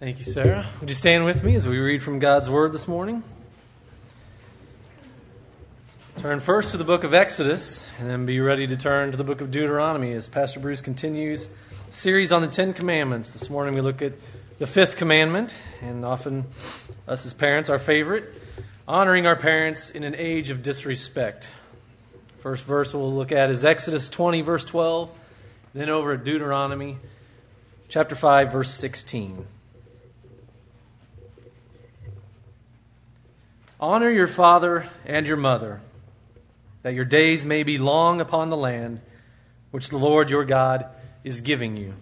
[0.00, 0.64] Thank you, Sarah.
[0.78, 3.24] Would you stand with me as we read from God's Word this morning?
[6.18, 9.24] Turn first to the book of Exodus, and then be ready to turn to the
[9.24, 11.50] book of Deuteronomy as Pastor Bruce continues
[11.90, 13.32] series on the Ten Commandments.
[13.32, 14.12] This morning we look at
[14.60, 16.44] the fifth commandment, and often
[17.08, 18.40] us as parents, our favorite,
[18.86, 21.50] honoring our parents in an age of disrespect.
[22.38, 25.10] First verse we'll look at is Exodus 20, verse 12,
[25.74, 26.98] then over at Deuteronomy
[27.88, 29.44] chapter 5, verse 16.
[33.80, 35.80] Honor your father and your mother,
[36.82, 39.00] that your days may be long upon the land
[39.70, 40.86] which the Lord your God
[41.22, 41.94] is giving you.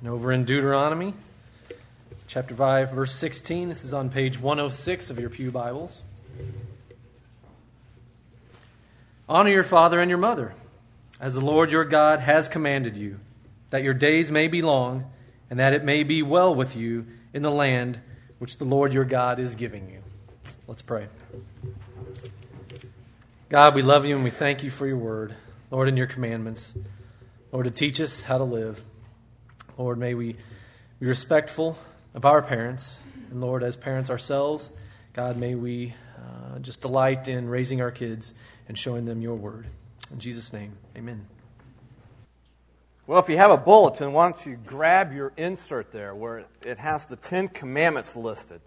[0.00, 1.14] And over in Deuteronomy,
[2.28, 6.04] chapter 5, verse 16, this is on page 106 of your Pew Bibles.
[9.28, 10.54] Honor your father and your mother,
[11.20, 13.18] as the Lord your God has commanded you,
[13.70, 15.10] that your days may be long,
[15.50, 17.98] and that it may be well with you in the land
[18.38, 19.97] which the Lord your God is giving you.
[20.66, 21.06] Let's pray.
[23.48, 25.34] God, we love you and we thank you for your word,
[25.70, 26.76] Lord, and your commandments.
[27.50, 28.84] Lord, to teach us how to live.
[29.78, 30.36] Lord, may we
[31.00, 31.78] be respectful
[32.14, 33.00] of our parents.
[33.30, 34.70] And Lord, as parents ourselves,
[35.12, 38.34] God, may we uh, just delight in raising our kids
[38.68, 39.66] and showing them your word.
[40.12, 41.26] In Jesus' name, amen.
[43.06, 46.76] Well, if you have a bulletin, why don't you grab your insert there where it
[46.76, 48.60] has the Ten Commandments listed.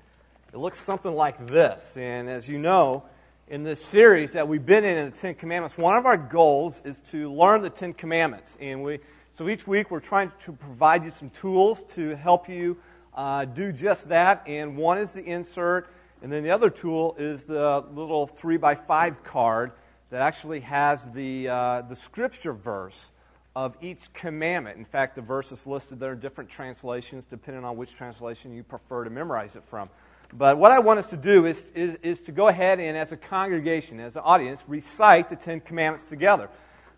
[0.53, 1.95] It looks something like this.
[1.95, 3.05] And as you know,
[3.47, 6.81] in this series that we've been in in the Ten Commandments, one of our goals
[6.83, 8.57] is to learn the Ten Commandments.
[8.59, 8.99] And we,
[9.31, 12.75] so each week we're trying to provide you some tools to help you
[13.13, 14.43] uh, do just that.
[14.45, 15.89] And one is the insert,
[16.21, 19.71] and then the other tool is the little three by five card
[20.09, 23.13] that actually has the, uh, the scripture verse
[23.55, 24.77] of each commandment.
[24.77, 28.63] In fact, the verse is listed there in different translations depending on which translation you
[28.63, 29.89] prefer to memorize it from.
[30.33, 33.11] But what I want us to do is, is, is to go ahead and, as
[33.11, 36.49] a congregation, as an audience, recite the Ten Commandments together.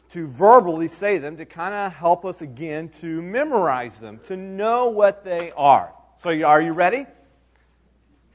[0.10, 4.90] To verbally say them, to kind of help us again to memorize them, to know
[4.90, 5.92] what they are.
[6.18, 7.08] So, are you ready?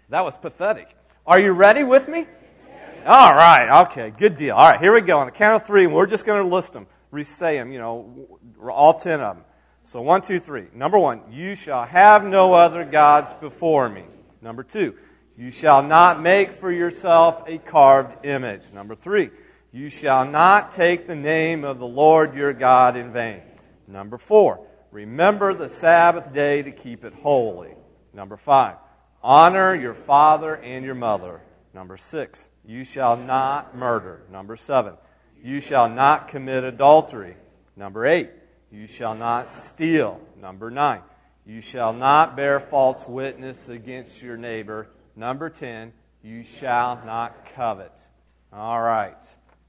[0.09, 0.97] That was pathetic.
[1.25, 2.27] Are you ready with me?
[3.07, 4.57] All right, okay, good deal.
[4.57, 5.21] All right, here we go.
[5.21, 7.79] On the count of three, and we're just going to list them, recite them, you
[7.79, 8.27] know,
[8.69, 9.45] all ten of them.
[9.85, 10.67] So, one, two, three.
[10.75, 14.05] Number one, you shall have no other gods before me.
[14.41, 14.97] Number two,
[15.37, 18.73] you shall not make for yourself a carved image.
[18.73, 19.31] Number three,
[19.73, 23.43] you shall not take the name of the Lord your God in vain.
[23.87, 27.75] Number four, remember the Sabbath day to keep it holy.
[28.13, 28.77] Number five,
[29.23, 31.41] honor your father and your mother.
[31.75, 34.23] Number six, you shall not murder.
[34.31, 34.95] Number seven,
[35.43, 37.37] you shall not commit adultery.
[37.77, 38.31] Number eight,
[38.73, 40.21] you shall not steal.
[40.41, 41.03] Number nine,
[41.49, 44.87] you shall not bear false witness against your neighbor.
[45.17, 47.99] Number 10, you shall not covet.
[48.53, 49.17] All right.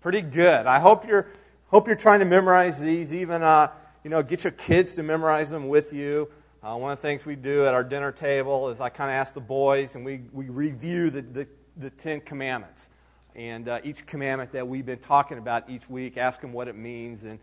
[0.01, 0.66] Pretty good.
[0.66, 1.29] I hope you're,
[1.68, 3.13] hope you're trying to memorize these.
[3.13, 3.69] Even, uh,
[4.03, 6.28] you know, get your kids to memorize them with you.
[6.62, 9.13] Uh, one of the things we do at our dinner table is I kind of
[9.13, 11.47] ask the boys and we, we review the, the,
[11.78, 12.89] the Ten Commandments.
[13.35, 16.75] And uh, each commandment that we've been talking about each week, ask them what it
[16.75, 17.23] means.
[17.23, 17.39] And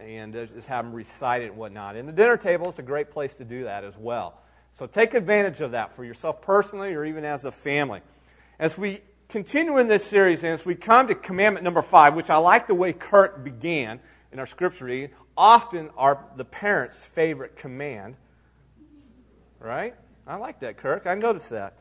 [0.00, 1.96] and just have them recite it and whatnot.
[1.96, 4.40] And the dinner table is a great place to do that as well.
[4.72, 8.00] So take advantage of that for yourself personally or even as a family.
[8.58, 12.30] As we continue in this series, and as we come to commandment number five, which
[12.30, 14.00] I like the way Kirk began
[14.32, 18.16] in our scripture reading, often are the parents' favorite command.
[19.58, 19.94] Right?
[20.26, 21.06] I like that, Kirk.
[21.06, 21.76] I noticed that.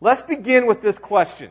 [0.00, 1.50] Let's begin with this question.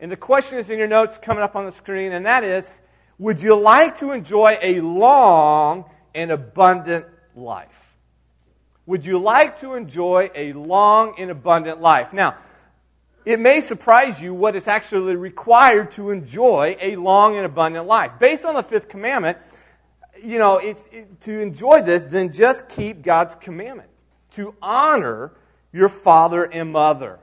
[0.00, 2.70] And the question is in your notes coming up on the screen, and that is
[3.18, 5.84] would you like to enjoy a long
[6.14, 7.94] and abundant life?
[8.86, 12.12] Would you like to enjoy a long and abundant life?
[12.12, 12.36] Now,
[13.24, 18.12] it may surprise you what is actually required to enjoy a long and abundant life.
[18.20, 19.38] Based on the fifth commandment,
[20.22, 23.88] you know, it's, it, to enjoy this, then just keep God's commandment
[24.32, 25.32] to honor
[25.72, 27.18] your father and mother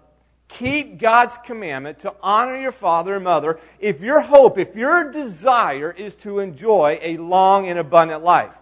[0.53, 5.91] keep God's commandment to honor your father and mother if your hope, if your desire
[5.91, 8.57] is to enjoy a long and abundant life.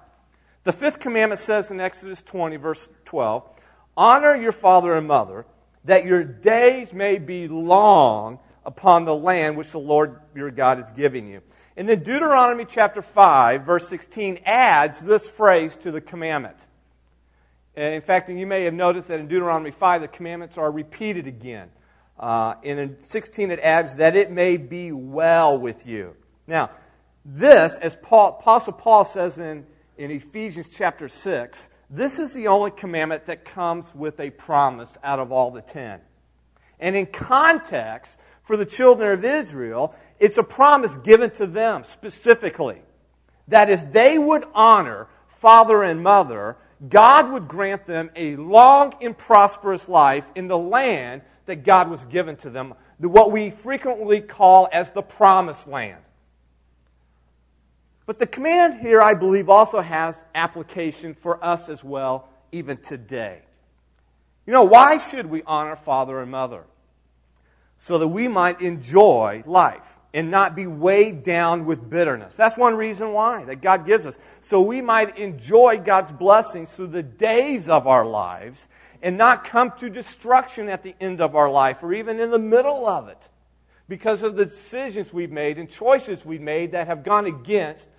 [0.64, 3.44] The fifth commandment says in Exodus 20, verse 12,
[3.98, 5.46] Honor your father and mother,
[5.86, 10.90] that your days may be long upon the land which the Lord your God is
[10.92, 11.42] giving you.
[11.76, 16.68] And then Deuteronomy chapter 5, verse 16 adds this phrase to the commandment.
[17.76, 21.70] In fact, you may have noticed that in Deuteronomy 5, the commandments are repeated again.
[22.21, 26.15] Uh, and in 16, it adds, that it may be well with you.
[26.45, 26.69] Now,
[27.25, 29.65] this, as Paul, Apostle Paul says in,
[29.97, 35.19] in Ephesians chapter 6, This is the only commandment that comes with a promise out
[35.19, 36.00] of all the ten.
[36.79, 42.81] And in context, for the children of Israel, it's a promise given to them specifically
[43.47, 46.57] that if they would honor father and mother,
[46.88, 51.21] God would grant them a long and prosperous life in the land
[51.51, 56.01] that God was given to them, what we frequently call as the promised land.
[58.06, 63.42] But the command here, I believe, also has application for us as well, even today.
[64.48, 66.63] You know, why should we honor father and mother?
[67.77, 72.36] So that we might enjoy life and not be weighed down with bitterness.
[72.36, 74.18] That's one reason why that God gives us.
[74.39, 78.69] So we might enjoy God's blessings through the days of our lives
[79.01, 82.39] and not come to destruction at the end of our life or even in the
[82.39, 83.30] middle of it
[83.88, 87.89] because of the decisions we've made and choices we've made that have gone against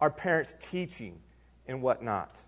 [0.00, 1.18] our parents' teaching
[1.66, 2.38] and whatnot.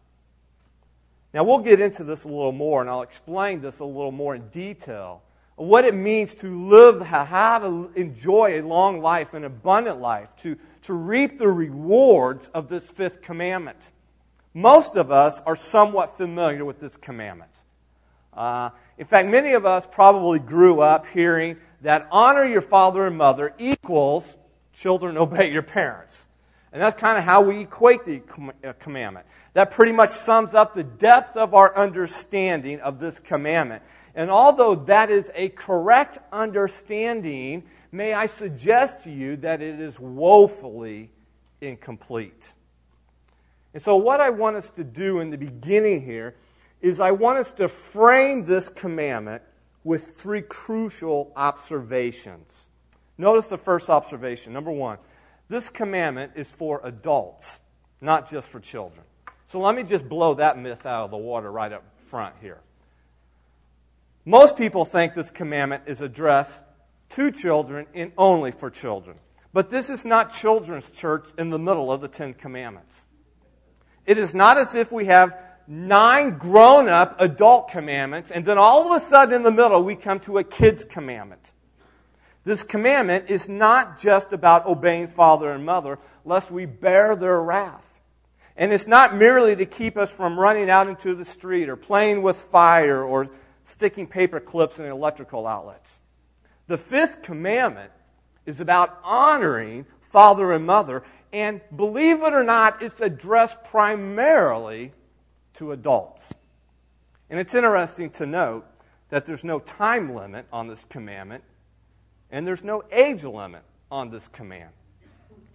[1.33, 4.35] Now, we'll get into this a little more, and I'll explain this a little more
[4.35, 5.23] in detail
[5.57, 10.57] what it means to live, how to enjoy a long life, an abundant life, to,
[10.83, 13.91] to reap the rewards of this fifth commandment.
[14.55, 17.51] Most of us are somewhat familiar with this commandment.
[18.33, 23.19] Uh, in fact, many of us probably grew up hearing that honor your father and
[23.19, 24.39] mother equals
[24.73, 26.29] children obey your parents.
[26.73, 28.23] And that's kind of how we equate the
[28.65, 29.27] uh, commandment.
[29.53, 33.83] That pretty much sums up the depth of our understanding of this commandment.
[34.17, 39.99] And although that is a correct understanding, may I suggest to you that it is
[39.99, 41.11] woefully
[41.61, 42.55] incomplete.
[43.75, 46.37] And so, what I want us to do in the beginning here
[46.81, 49.43] is I want us to frame this commandment
[49.83, 52.71] with three crucial observations.
[53.19, 54.53] Notice the first observation.
[54.53, 54.99] Number one,
[55.49, 57.61] this commandment is for adults,
[58.01, 59.03] not just for children.
[59.47, 62.61] So let me just blow that myth out of the water right up front here.
[64.25, 66.65] Most people think this commandment is addressed
[67.11, 69.17] to children and only for children.
[69.53, 73.07] But this is not children's church in the middle of the Ten Commandments.
[74.07, 78.87] It is not as if we have nine grown up adult commandments, and then all
[78.87, 81.55] of a sudden in the middle we come to a kid's commandment.
[82.45, 88.01] This commandment is not just about obeying father and mother, lest we bear their wrath.
[88.57, 92.23] And it's not merely to keep us from running out into the street or playing
[92.23, 93.29] with fire or
[93.65, 96.03] sticking paper clips in electrical outlets.
[96.67, 97.91] The fifth commandment
[98.47, 101.03] is about honoring father and mother,
[101.35, 104.93] and believe it or not, it's addressed primarily
[105.55, 106.33] to adults.
[107.29, 108.65] And it's interesting to note
[109.09, 111.43] that there's no time limit on this commandment,
[112.31, 114.71] and there's no age limit on this command.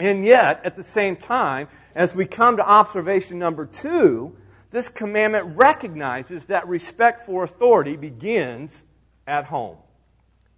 [0.02, 4.36] And yet, at the same time, as we come to observation number two,
[4.72, 8.84] this commandment recognizes that respect for authority begins
[9.26, 9.78] at home.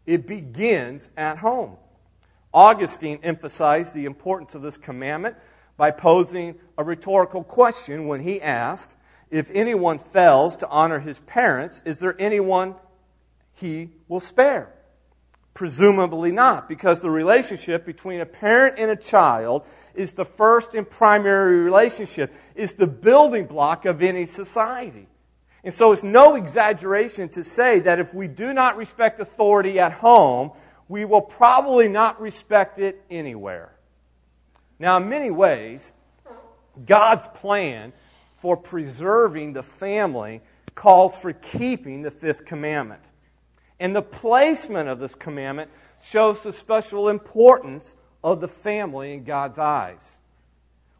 [0.07, 1.77] It begins at home.
[2.53, 5.35] Augustine emphasized the importance of this commandment
[5.77, 8.95] by posing a rhetorical question when he asked,
[9.29, 12.75] If anyone fails to honor his parents, is there anyone
[13.53, 14.73] he will spare?
[15.53, 20.89] Presumably not, because the relationship between a parent and a child is the first and
[20.89, 25.07] primary relationship, is the building block of any society.
[25.63, 29.91] And so it's no exaggeration to say that if we do not respect authority at
[29.91, 30.51] home,
[30.91, 33.71] we will probably not respect it anywhere.
[34.77, 35.93] Now, in many ways,
[36.85, 37.93] God's plan
[38.35, 40.41] for preserving the family
[40.75, 43.01] calls for keeping the fifth commandment.
[43.79, 45.71] And the placement of this commandment
[46.03, 50.19] shows the special importance of the family in God's eyes.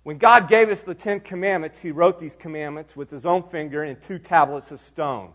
[0.03, 3.83] When God gave us the Ten Commandments, He wrote these commandments with His own finger
[3.83, 5.33] in two tablets of stone.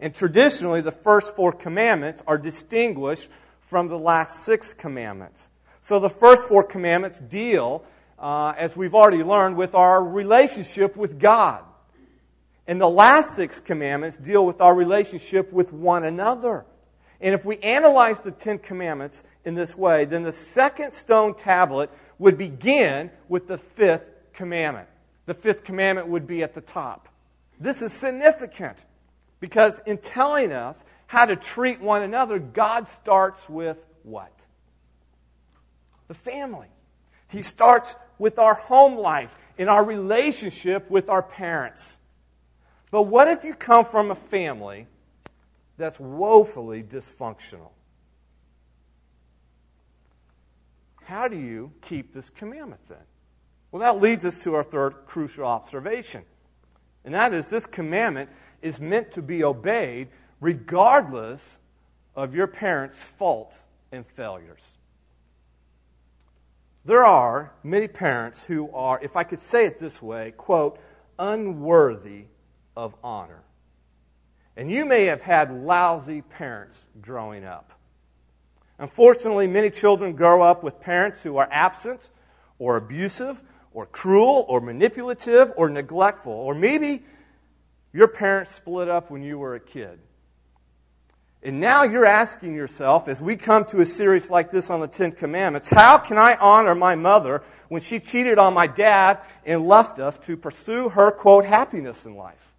[0.00, 3.28] And traditionally, the first four commandments are distinguished
[3.72, 5.48] from the last six commandments.
[5.80, 7.82] So the first four commandments deal,
[8.18, 11.64] uh, as we've already learned, with our relationship with God.
[12.66, 16.66] And the last six commandments deal with our relationship with one another.
[17.18, 21.88] And if we analyze the Ten Commandments in this way, then the second stone tablet
[22.18, 24.88] would begin with the fifth commandment.
[25.24, 27.08] The fifth commandment would be at the top.
[27.58, 28.76] This is significant
[29.40, 34.46] because in telling us how to treat one another, God starts with what?
[36.08, 36.68] The family.
[37.28, 41.98] He starts with our home life, in our relationship with our parents.
[42.90, 44.86] But what if you come from a family
[45.76, 47.72] that's woefully dysfunctional.
[51.04, 53.04] How do you keep this commandment then?
[53.70, 56.22] Well, that leads us to our third crucial observation.
[57.04, 58.30] And that is, this commandment
[58.62, 60.08] is meant to be obeyed
[60.42, 61.60] regardless
[62.16, 64.76] of your parents' faults and failures.
[66.84, 70.80] There are many parents who are, if I could say it this way, quote,
[71.16, 72.24] unworthy
[72.76, 73.44] of honor.
[74.56, 77.78] And you may have had lousy parents growing up.
[78.80, 82.10] Unfortunately, many children grow up with parents who are absent
[82.58, 83.40] or abusive
[83.72, 86.32] or cruel or manipulative or neglectful.
[86.32, 87.04] Or maybe
[87.92, 90.00] your parents split up when you were a kid.
[91.44, 94.86] And now you're asking yourself, as we come to a series like this on the
[94.86, 99.66] Ten Commandments, how can I honor my mother when she cheated on my dad and
[99.66, 102.52] left us to pursue her, quote, happiness in life?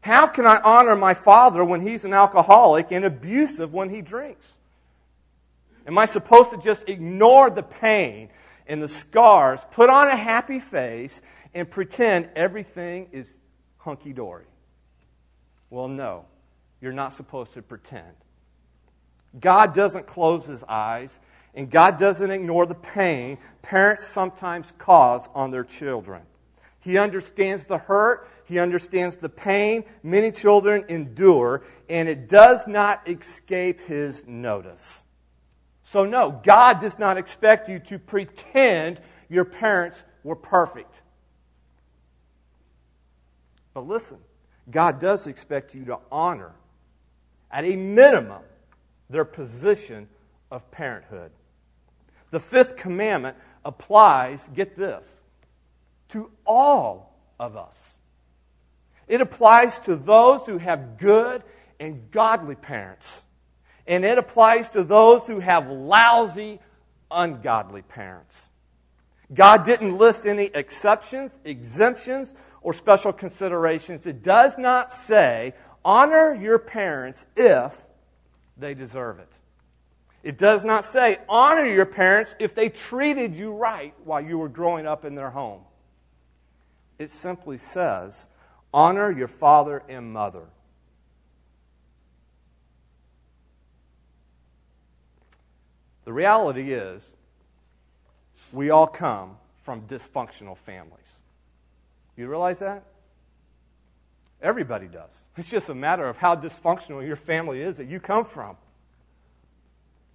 [0.00, 4.56] How can I honor my father when he's an alcoholic and abusive when he drinks?
[5.86, 8.30] Am I supposed to just ignore the pain
[8.66, 11.20] and the scars, put on a happy face,
[11.54, 13.38] and pretend everything is
[13.78, 14.46] hunky dory?
[15.68, 16.24] Well, no.
[16.80, 18.14] You're not supposed to pretend.
[19.40, 21.20] God doesn't close his eyes,
[21.54, 26.22] and God doesn't ignore the pain parents sometimes cause on their children.
[26.80, 33.08] He understands the hurt, he understands the pain many children endure, and it does not
[33.08, 35.04] escape his notice.
[35.82, 41.02] So, no, God does not expect you to pretend your parents were perfect.
[43.74, 44.18] But listen,
[44.70, 46.52] God does expect you to honor
[47.56, 48.42] at a minimum,
[49.08, 50.06] their position
[50.50, 51.30] of parenthood.
[52.30, 53.34] The fifth commandment
[53.64, 55.24] applies, get this,
[56.10, 57.96] to all of us.
[59.08, 61.42] It applies to those who have good
[61.80, 63.24] and godly parents.
[63.86, 66.60] And it applies to those who have lousy,
[67.10, 68.50] ungodly parents.
[69.32, 74.04] God didn't list any exceptions, exemptions, or special considerations.
[74.04, 75.54] It does not say
[75.86, 77.86] Honor your parents if
[78.56, 79.38] they deserve it.
[80.24, 84.48] It does not say honor your parents if they treated you right while you were
[84.48, 85.60] growing up in their home.
[86.98, 88.26] It simply says
[88.74, 90.46] honor your father and mother.
[96.04, 97.14] The reality is,
[98.52, 101.20] we all come from dysfunctional families.
[102.16, 102.82] You realize that?
[104.42, 105.24] Everybody does.
[105.36, 108.56] It's just a matter of how dysfunctional your family is that you come from.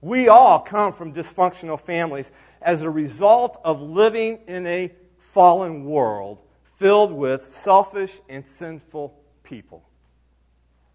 [0.02, 6.40] We all come from dysfunctional families as a result of living in a fallen world
[6.76, 9.84] filled with selfish and sinful people.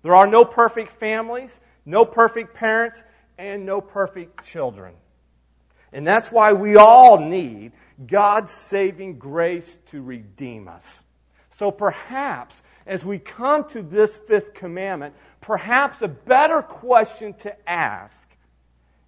[0.02, 3.04] There are no perfect families, no perfect parents,
[3.38, 4.94] and no perfect children.
[5.92, 7.72] And that's why we all need
[8.06, 11.04] God's saving grace to redeem us.
[11.50, 18.30] So perhaps as we come to this fifth commandment, perhaps a better question to ask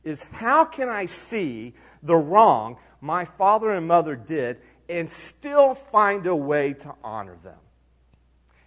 [0.04, 4.58] is how can I see the wrong my father and mother did
[4.88, 7.58] and still find a way to honor them?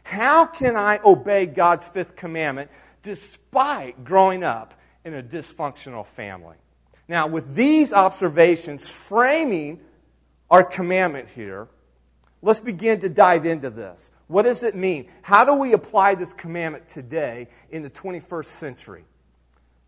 [0.03, 2.69] How can I obey God's fifth commandment
[3.01, 6.57] despite growing up in a dysfunctional family?
[7.07, 9.81] Now, with these observations framing
[10.49, 11.67] our commandment here,
[12.41, 14.10] let's begin to dive into this.
[14.31, 15.09] What does it mean?
[15.23, 19.03] How do we apply this commandment today in the 21st century?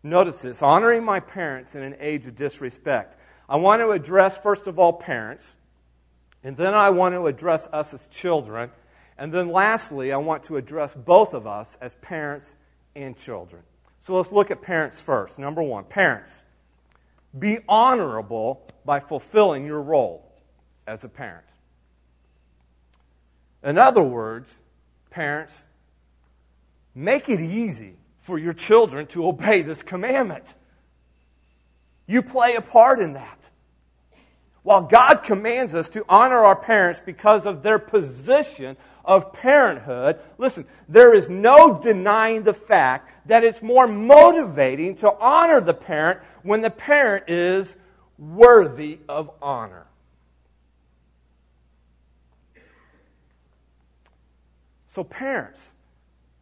[0.02, 3.16] Notice this honoring my parents in an age of disrespect.
[3.48, 5.56] I want to address, first of all, parents,
[6.42, 8.70] and then I want to address us as children,
[9.16, 12.54] and then lastly, I want to address both of us as parents
[12.94, 13.62] and children.
[13.98, 15.38] So let's look at parents first.
[15.38, 16.42] Number one, parents,
[17.38, 20.30] be honorable by fulfilling your role
[20.86, 21.46] as a parent.
[23.64, 24.60] In other words,
[25.10, 25.66] parents,
[26.94, 30.54] make it easy for your children to obey this commandment.
[32.06, 33.50] You play a part in that.
[34.62, 40.66] While God commands us to honor our parents because of their position of parenthood, listen,
[40.88, 46.62] there is no denying the fact that it's more motivating to honor the parent when
[46.62, 47.76] the parent is
[48.18, 49.86] worthy of honor.
[54.94, 55.74] So, parents,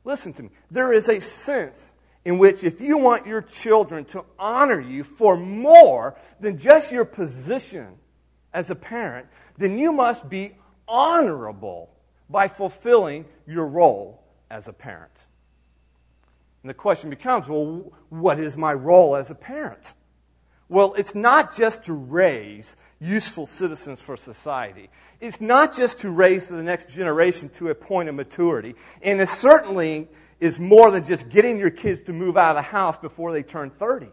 [0.04, 0.50] listen to me.
[0.70, 1.94] There is a sense
[2.26, 7.06] in which if you want your children to honor you for more than just your
[7.06, 7.94] position
[8.52, 10.52] as a parent, then you must be
[10.86, 11.94] honorable
[12.28, 15.28] by fulfilling your role as a parent.
[16.62, 19.94] And the question becomes well, what is my role as a parent?
[20.68, 24.90] Well, it's not just to raise useful citizens for society.
[25.22, 28.74] It's not just to raise the next generation to a point of maturity.
[29.02, 30.08] And it certainly
[30.40, 33.44] is more than just getting your kids to move out of the house before they
[33.44, 34.08] turn 30.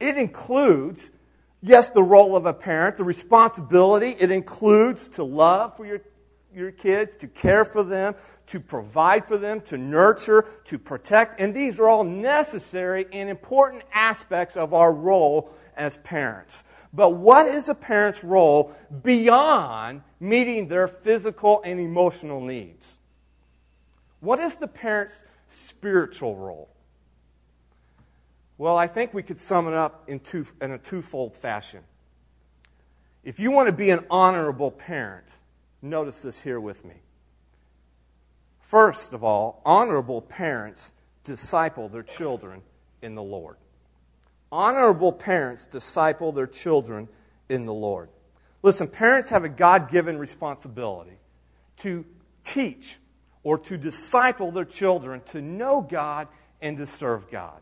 [0.00, 1.10] It includes,
[1.60, 4.16] yes, the role of a parent, the responsibility.
[4.18, 6.00] It includes to love for your,
[6.54, 8.14] your kids, to care for them,
[8.46, 11.38] to provide for them, to nurture, to protect.
[11.38, 16.64] And these are all necessary and important aspects of our role as parents.
[16.94, 18.72] But what is a parent's role
[19.02, 22.98] beyond meeting their physical and emotional needs?
[24.20, 26.68] What is the parent's spiritual role?
[28.58, 31.80] Well, I think we could sum it up in, two, in a twofold fashion.
[33.24, 35.38] If you want to be an honorable parent,
[35.82, 36.94] notice this here with me.
[38.60, 40.92] First of all, honorable parents
[41.24, 42.62] disciple their children
[43.02, 43.56] in the Lord.
[44.52, 47.08] Honorable parents disciple their children
[47.48, 48.08] in the Lord.
[48.62, 51.18] Listen, parents have a God given responsibility
[51.78, 52.04] to
[52.44, 52.98] teach
[53.42, 56.28] or to disciple their children to know God
[56.62, 57.60] and to serve God.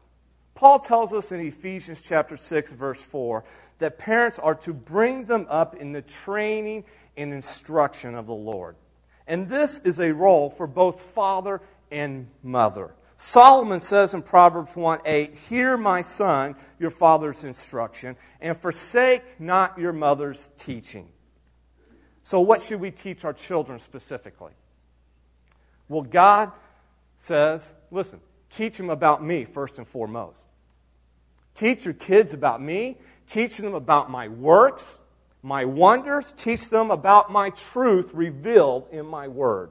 [0.54, 3.42] Paul tells us in Ephesians chapter 6 verse 4
[3.78, 6.84] that parents are to bring them up in the training
[7.16, 8.76] and instruction of the Lord.
[9.26, 11.60] And this is a role for both father
[11.90, 12.94] and mother.
[13.22, 19.78] Solomon says in Proverbs 1 8, Hear, my son, your father's instruction, and forsake not
[19.78, 21.08] your mother's teaching.
[22.24, 24.50] So, what should we teach our children specifically?
[25.88, 26.50] Well, God
[27.16, 30.48] says, listen, teach them about me first and foremost.
[31.54, 32.98] Teach your kids about me.
[33.28, 34.98] Teach them about my works
[35.42, 39.70] my wonders, teach them about my truth revealed in my word.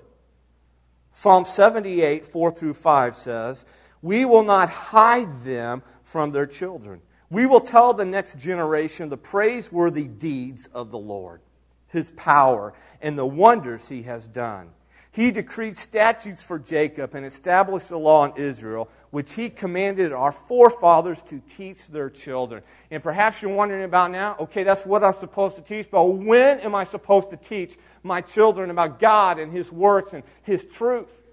[1.11, 3.65] Psalm 78, 4 through 5 says,
[4.01, 7.01] We will not hide them from their children.
[7.29, 11.41] We will tell the next generation the praiseworthy deeds of the Lord,
[11.87, 14.69] his power, and the wonders he has done.
[15.13, 20.31] He decreed statutes for Jacob and established a law in Israel, which he commanded our
[20.31, 22.63] forefathers to teach their children.
[22.89, 26.61] And perhaps you're wondering about now, okay, that's what I'm supposed to teach, but when
[26.61, 31.23] am I supposed to teach my children about God and his works and his truth?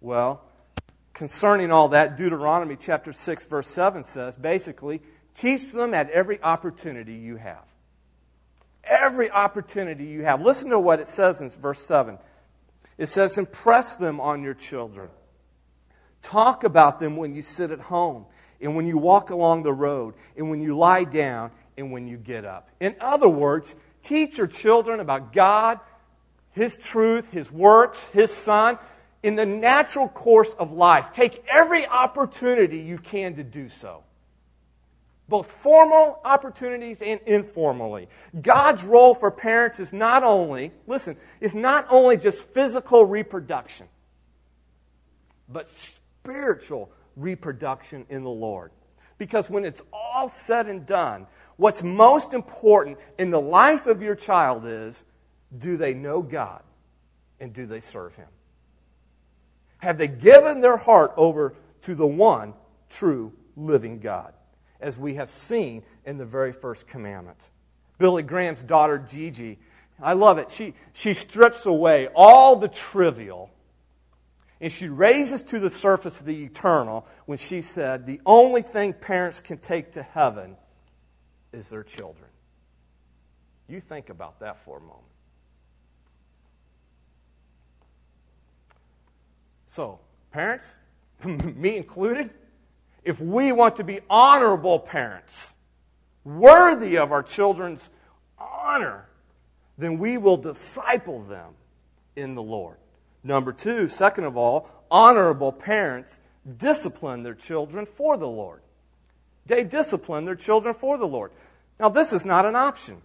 [0.00, 0.44] Well,
[1.14, 5.02] concerning all that, Deuteronomy chapter 6, verse 7 says basically,
[5.34, 7.64] teach them at every opportunity you have.
[8.84, 10.40] Every opportunity you have.
[10.40, 12.18] Listen to what it says in verse 7.
[13.02, 15.08] It says, impress them on your children.
[16.22, 18.26] Talk about them when you sit at home,
[18.60, 22.16] and when you walk along the road, and when you lie down, and when you
[22.16, 22.68] get up.
[22.78, 25.80] In other words, teach your children about God,
[26.52, 28.78] His truth, His works, His Son,
[29.24, 31.10] in the natural course of life.
[31.12, 34.04] Take every opportunity you can to do so
[35.32, 38.06] both formal opportunities and informally.
[38.42, 43.86] God's role for parents is not only, listen, is not only just physical reproduction,
[45.48, 48.72] but spiritual reproduction in the Lord.
[49.16, 54.14] Because when it's all said and done, what's most important in the life of your
[54.14, 55.02] child is
[55.56, 56.62] do they know God
[57.40, 58.28] and do they serve Him?
[59.78, 62.52] Have they given their heart over to the one
[62.90, 64.34] true living God?
[64.82, 67.50] As we have seen in the very first commandment.
[67.98, 69.58] Billy Graham's daughter, Gigi,
[70.02, 70.50] I love it.
[70.50, 73.50] She, she strips away all the trivial
[74.62, 79.40] and she raises to the surface the eternal when she said, The only thing parents
[79.40, 80.56] can take to heaven
[81.52, 82.30] is their children.
[83.68, 85.00] You think about that for a moment.
[89.66, 89.98] So,
[90.30, 90.78] parents,
[91.24, 92.30] me included,
[93.04, 95.54] if we want to be honorable parents,
[96.24, 97.90] worthy of our children's
[98.38, 99.08] honor,
[99.78, 101.54] then we will disciple them
[102.16, 102.76] in the Lord.
[103.24, 106.20] Number two, second of all, honorable parents
[106.56, 108.60] discipline their children for the Lord.
[109.46, 111.32] They discipline their children for the Lord.
[111.80, 113.02] Now, this is not an option.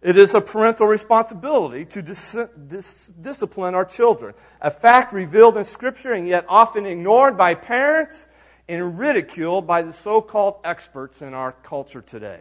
[0.00, 2.36] It is a parental responsibility to dis-
[2.68, 8.28] dis- discipline our children, a fact revealed in Scripture and yet often ignored by parents
[8.68, 12.40] and ridiculed by the so called experts in our culture today.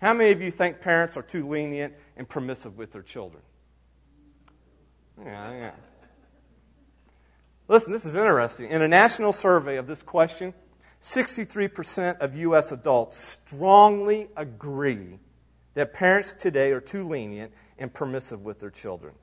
[0.00, 3.42] How many of you think parents are too lenient and permissive with their children?
[5.24, 5.70] Yeah, yeah.
[7.68, 8.70] Listen, this is interesting.
[8.70, 10.52] In a national survey of this question,
[11.00, 12.72] 63% of U.S.
[12.72, 15.18] adults strongly agree
[15.74, 19.14] that parents today are too lenient and permissive with their children.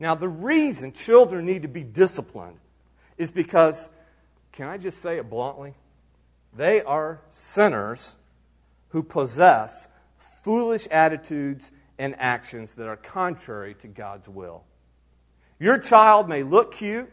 [0.00, 2.58] Now, the reason children need to be disciplined
[3.16, 3.90] is because
[4.58, 5.72] can I just say it bluntly?
[6.52, 8.16] They are sinners
[8.88, 9.86] who possess
[10.42, 14.64] foolish attitudes and actions that are contrary to God's will.
[15.60, 17.08] Your child may look cute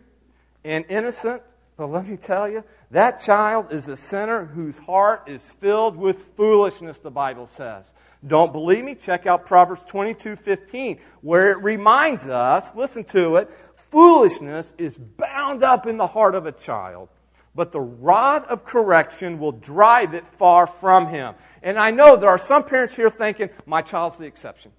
[0.64, 1.44] and innocent,
[1.78, 6.18] but let me tell you, that child is a sinner whose heart is filled with
[6.36, 7.94] foolishness, the Bible says.
[8.26, 8.96] Don't believe me?
[8.96, 15.62] Check out Proverbs 22 15, where it reminds us, listen to it, foolishness is bound
[15.62, 17.10] up in the heart of a child,
[17.56, 21.36] but the rod of correction will drive it far from him.
[21.64, 24.72] And I know there are some parents here thinking, my child's the exception.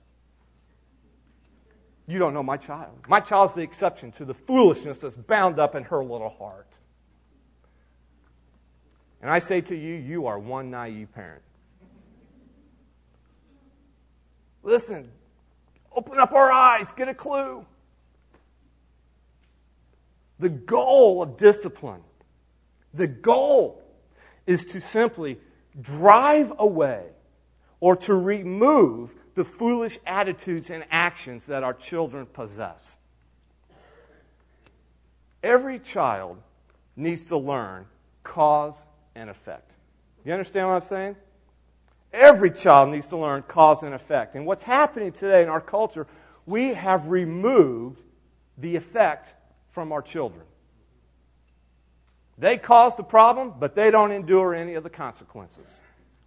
[2.06, 2.98] You don't know my child.
[3.08, 6.78] My child's the exception to the foolishness that's bound up in her little heart.
[9.20, 11.42] And I say to you, you are one naive parent.
[14.62, 15.08] Listen,
[15.94, 17.64] open up our eyes, get a clue.
[20.38, 22.02] The goal of discipline,
[22.96, 23.82] the goal
[24.46, 25.38] is to simply
[25.80, 27.06] drive away
[27.80, 32.96] or to remove the foolish attitudes and actions that our children possess.
[35.42, 36.38] Every child
[36.96, 37.87] needs to learn
[38.22, 39.74] cause and effect.
[40.24, 41.16] You understand what I'm saying?
[42.12, 44.35] Every child needs to learn cause and effect.
[44.35, 46.06] And what's happening today in our culture,
[46.46, 48.00] we have removed
[48.56, 49.35] the effect
[49.70, 50.46] from our children.
[52.38, 55.66] They cause the problem, but they don't endure any of the consequences.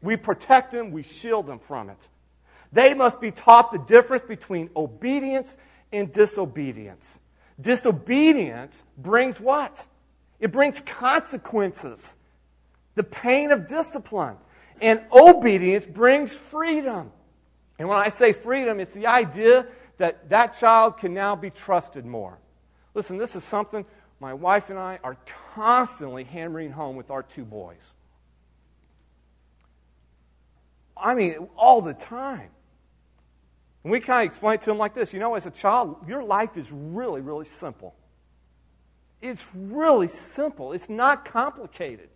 [0.01, 2.07] We protect them, we shield them from it.
[2.71, 5.57] They must be taught the difference between obedience
[5.91, 7.19] and disobedience.
[7.59, 9.85] Disobedience brings what?
[10.39, 12.15] It brings consequences
[12.95, 14.37] the pain of discipline.
[14.81, 17.11] And obedience brings freedom.
[17.77, 19.67] And when I say freedom, it's the idea
[19.97, 22.39] that that child can now be trusted more.
[22.93, 23.85] Listen, this is something
[24.19, 25.17] my wife and I are
[25.59, 27.93] constantly hammering home with our two boys.
[30.95, 32.49] I mean, all the time.
[33.83, 35.97] And we kind of explain it to them like this you know, as a child,
[36.07, 37.93] your life is really, really simple.
[39.21, 42.07] It's really simple, it's not complicated.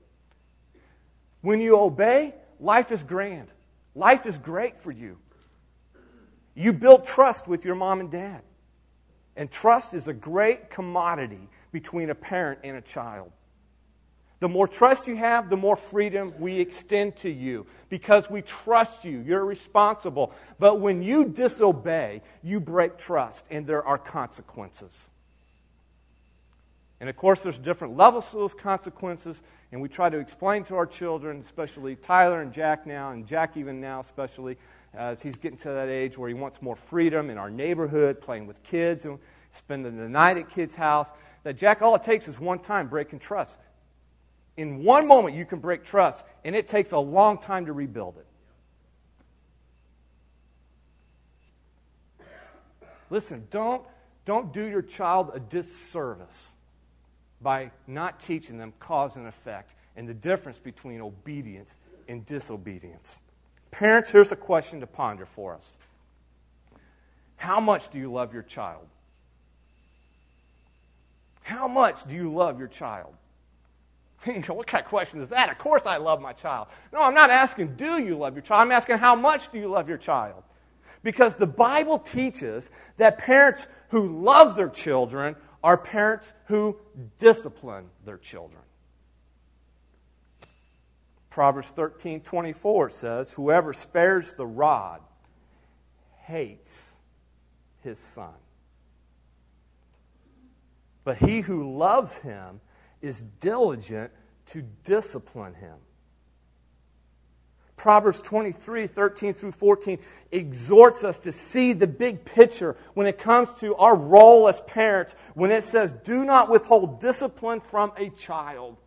[1.41, 3.49] When you obey, life is grand.
[3.93, 5.17] Life is great for you.
[6.55, 8.41] You build trust with your mom and dad.
[9.35, 13.31] And trust is a great commodity between a parent and a child.
[14.39, 19.05] The more trust you have, the more freedom we extend to you because we trust
[19.05, 19.23] you.
[19.25, 20.33] You're responsible.
[20.59, 25.11] But when you disobey, you break trust, and there are consequences.
[26.99, 30.75] And of course, there's different levels to those consequences, and we try to explain to
[30.75, 34.57] our children, especially Tyler and Jack now, and Jack even now, especially
[34.93, 38.45] as he's getting to that age where he wants more freedom in our neighborhood, playing
[38.45, 39.19] with kids, and
[39.53, 41.11] spending the night at kids' house.
[41.43, 43.59] That Jack, all it takes is one time breaking trust.
[44.57, 48.17] In one moment, you can break trust, and it takes a long time to rebuild
[48.17, 48.25] it.
[53.09, 53.83] Listen, don't,
[54.25, 56.53] don't do your child a disservice
[57.41, 63.21] by not teaching them cause and effect and the difference between obedience and disobedience.
[63.71, 65.77] Parents, here's a question to ponder for us
[67.35, 68.87] How much do you love your child?
[71.43, 73.13] How much do you love your child?
[74.47, 75.49] what kind of question is that?
[75.49, 76.67] Of course I love my child.
[76.91, 78.61] No, I'm not asking, do you love your child?
[78.61, 80.43] I'm asking, how much do you love your child?
[81.03, 86.77] Because the Bible teaches that parents who love their children are parents who
[87.19, 88.61] discipline their children.
[91.29, 95.01] Proverbs 13 24 says, Whoever spares the rod
[96.21, 96.99] hates
[97.81, 98.33] his son.
[101.03, 102.61] But he who loves him
[103.01, 104.11] is diligent
[104.47, 105.75] to discipline him.
[107.75, 109.99] Proverbs 23, 13 through 14
[110.31, 115.15] exhorts us to see the big picture when it comes to our role as parents
[115.33, 118.77] when it says, do not withhold discipline from a child.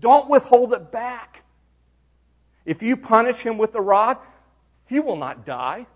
[0.00, 1.44] Don't withhold it back.
[2.64, 4.18] If you punish him with the rod,
[4.86, 5.86] he will not die.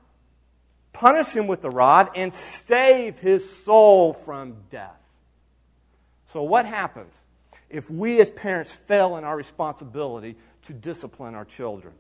[0.93, 4.98] Punish him with the rod and save his soul from death.
[6.29, 7.23] So, what happens
[7.71, 11.95] if we as parents fail in our responsibility to discipline our children?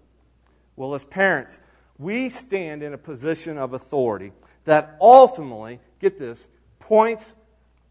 [0.77, 1.61] Well, as parents,
[1.99, 4.33] we stand in a position of authority
[4.65, 6.47] that ultimately, get this,
[6.79, 7.33] points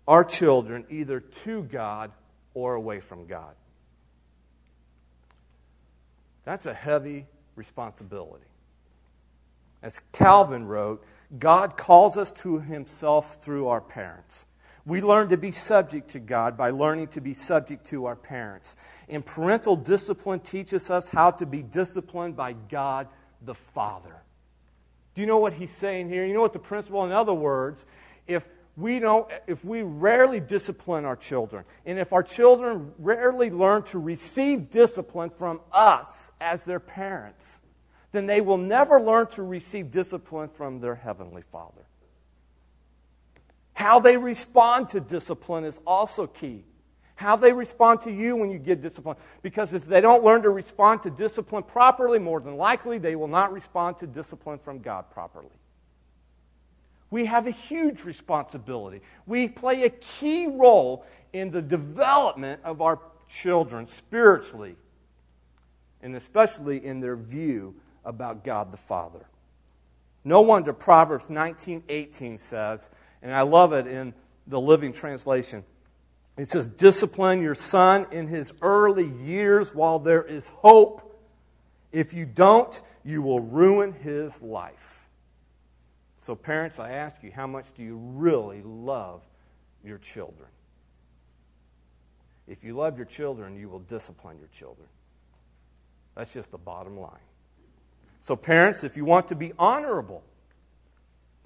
[0.07, 2.11] our children either to God
[2.53, 3.55] or away from God.
[6.43, 8.45] That's a heavy responsibility.
[9.81, 11.03] As Calvin wrote,
[11.39, 14.45] God calls us to himself through our parents.
[14.87, 18.77] We learn to be subject to God by learning to be subject to our parents.
[19.09, 23.09] And parental discipline teaches us how to be disciplined by God
[23.41, 24.15] the Father.
[25.13, 26.25] Do you know what he's saying here?
[26.25, 27.85] You know what the principle, in other words,
[28.27, 28.47] if
[28.77, 33.99] we don't if we rarely discipline our children and if our children rarely learn to
[33.99, 37.59] receive discipline from us as their parents
[38.11, 41.86] then they will never learn to receive discipline from their heavenly father
[43.77, 46.63] how they respond to discipline is also key
[47.15, 49.17] how they respond to you when you get discipline.
[49.41, 53.27] because if they don't learn to respond to discipline properly more than likely they will
[53.27, 55.51] not respond to discipline from god properly
[57.09, 59.01] we have a huge responsibility.
[59.25, 64.75] We play a key role in the development of our children spiritually,
[66.01, 69.25] and especially in their view about God the Father.
[70.23, 72.89] No wonder Proverbs 19:18 says,
[73.21, 74.13] and I love it in
[74.45, 75.63] the Living Translation.
[76.37, 81.19] It says, "Discipline your son in his early years while there is hope.
[81.91, 85.09] If you don't, you will ruin his life."
[86.17, 89.21] So, parents, I ask you, how much do you really love
[89.83, 90.49] your children?
[92.47, 94.87] If you love your children, you will discipline your children.
[96.15, 97.13] That's just the bottom line.
[98.19, 100.23] So, parents, if you want to be honorable,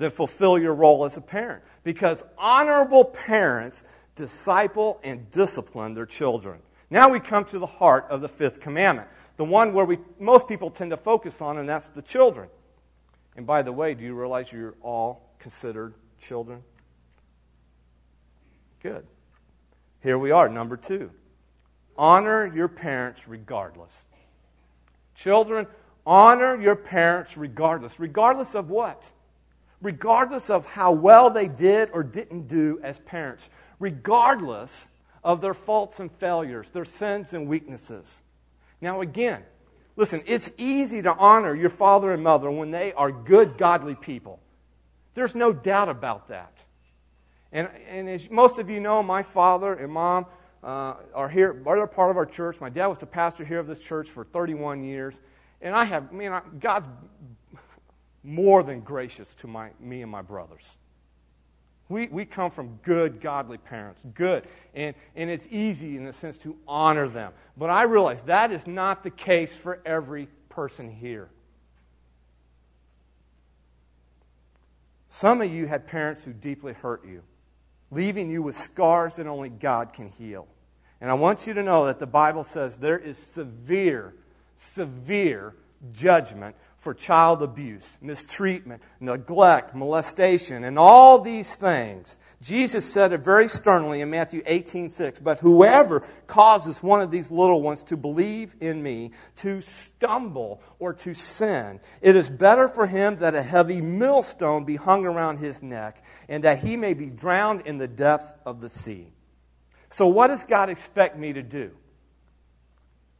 [0.02, 1.64] then fulfill your role as a parent.
[1.84, 3.84] Because honorable parents
[4.16, 6.60] disciple and discipline their children.
[6.90, 10.48] Now we come to the heart of the fifth commandment, the one where we, most
[10.48, 12.50] people tend to focus on, and that's the children.
[13.38, 16.64] And by the way, do you realize you're all considered children?
[18.82, 19.06] Good.
[20.04, 21.12] Here we are, number two.
[21.98, 24.08] Honor your parents regardless.
[25.16, 25.68] Children,
[26.06, 28.00] honor your parents regardless.
[28.00, 29.12] Regardless of what?
[29.82, 33.50] Regardless of how well they did or didn't do as parents.
[33.80, 34.89] Regardless
[35.24, 38.22] of their faults and failures, their sins and weaknesses.
[38.80, 39.44] Now, again,
[39.96, 44.39] Listen, it's easy to honor your father and mother when they are good, godly people.
[45.13, 46.58] There's no doubt about that.
[47.52, 50.26] And, and as most of you know, my father and mom
[50.63, 52.62] uh, are here, are part of our church.
[52.62, 55.20] My dad was the pastor here of this church for 31 years.
[55.62, 56.88] And I have, I God's
[58.24, 60.76] more than gracious to my, me and my brothers.
[61.90, 64.02] We, we come from good, godly parents.
[64.14, 64.46] Good.
[64.74, 67.34] And, and it's easy, in a sense, to honor them.
[67.58, 71.30] But I realize that is not the case for every person here.
[75.10, 77.24] Some of you had parents who deeply hurt you,
[77.92, 80.48] leaving you with scars that only God can heal.
[81.02, 84.14] And I want you to know that the Bible says there is severe,
[84.56, 85.56] severe
[85.92, 92.17] judgment for child abuse, mistreatment, neglect, molestation, and all these things.
[92.41, 95.20] Jesus said it very sternly in Matthew 18 6.
[95.20, 100.91] But whoever causes one of these little ones to believe in me, to stumble, or
[100.96, 105.62] to sin, it is better for him that a heavy millstone be hung around his
[105.62, 109.13] neck, and that he may be drowned in the depth of the sea.
[109.89, 111.74] So, what does God expect me to do?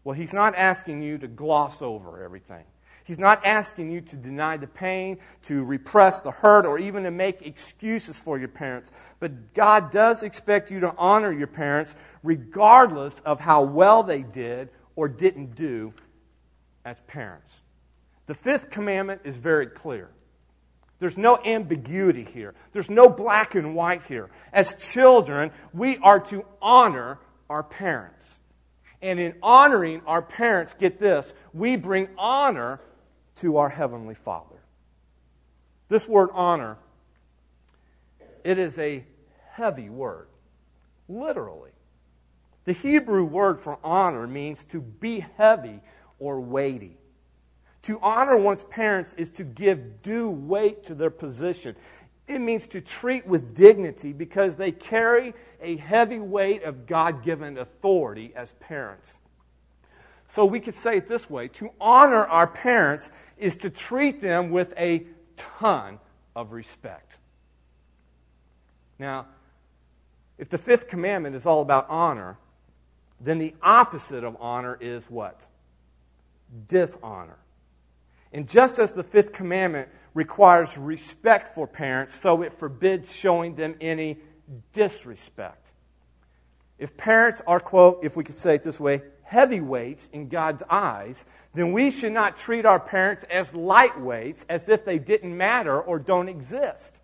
[0.04, 2.64] Well, He's not asking you to gloss over everything.
[3.12, 7.12] He's not asking you to deny the pain, to repress the hurt, or even to
[7.12, 8.90] make excuses for your parents.
[9.20, 11.94] But God does expect you to honor your parents
[12.24, 15.94] regardless of how well they did or didn't do
[16.86, 17.60] as parents.
[18.28, 20.10] The fifth commandment is very clear.
[21.00, 22.56] There's no ambiguity here.
[22.72, 24.30] There's no black and white here.
[24.54, 27.20] As children, we are to honor
[27.50, 28.40] our parents.
[29.02, 32.80] And in honoring our parents, get this, we bring honor
[33.42, 34.62] to our Heavenly Father.
[35.90, 36.78] This word honor,
[38.44, 39.04] it is a
[39.50, 40.28] heavy word,
[41.10, 41.72] literally.
[42.66, 45.82] The Hebrew word for honor means to be heavy
[46.20, 46.98] or weighty.
[47.84, 51.76] To honor one's parents is to give due weight to their position.
[52.28, 57.58] It means to treat with dignity because they carry a heavy weight of God given
[57.58, 59.20] authority as parents.
[60.28, 64.52] So we could say it this way to honor our parents is to treat them
[64.52, 66.00] with a ton
[66.36, 67.18] of respect.
[69.00, 69.26] Now,
[70.38, 72.38] if the fifth commandment is all about honor,
[73.20, 75.48] then the opposite of honor is what?
[76.68, 77.38] Dishonor.
[78.32, 83.76] And just as the fifth commandment requires respect for parents, so it forbids showing them
[83.82, 84.18] any
[84.74, 85.72] disrespect.
[86.78, 89.02] If parents are, quote, if we could say it this way,
[89.32, 94.84] heavyweights in God's eyes, then we should not treat our parents as lightweights as if
[94.84, 97.00] they didn't matter or don't exist.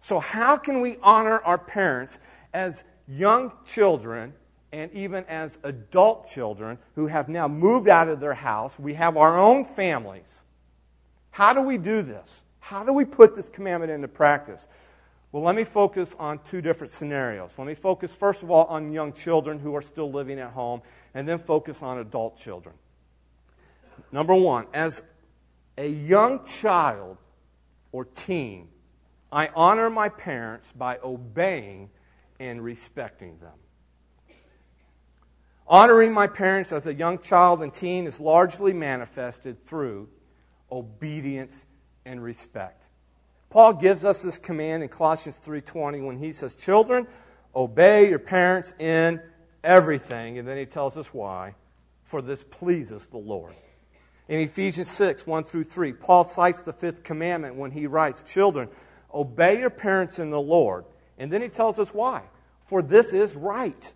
[0.00, 2.18] So, how can we honor our parents
[2.52, 4.34] As young children,
[4.72, 9.16] and even as adult children who have now moved out of their house, we have
[9.16, 10.42] our own families.
[11.30, 12.42] How do we do this?
[12.60, 14.68] How do we put this commandment into practice?
[15.30, 17.54] Well, let me focus on two different scenarios.
[17.56, 20.82] Let me focus, first of all, on young children who are still living at home,
[21.14, 22.74] and then focus on adult children.
[24.10, 25.02] Number one, as
[25.76, 27.18] a young child
[27.92, 28.68] or teen,
[29.30, 31.90] I honor my parents by obeying
[32.38, 33.52] and respecting them.
[35.66, 40.08] Honoring my parents as a young child and teen is largely manifested through
[40.70, 41.66] obedience
[42.04, 42.88] and respect.
[43.48, 47.06] Paul gives us this command in Colossians 3:20 when he says, "Children,
[47.54, 49.22] obey your parents in
[49.64, 51.54] everything." And then he tells us why,
[52.02, 53.54] "For this pleases the Lord."
[54.28, 58.68] In Ephesians 6, 1 through 3, Paul cites the fifth commandment when he writes, Children,
[59.12, 60.84] obey your parents in the Lord.
[61.18, 62.22] And then he tells us why.
[62.60, 63.92] For this is right.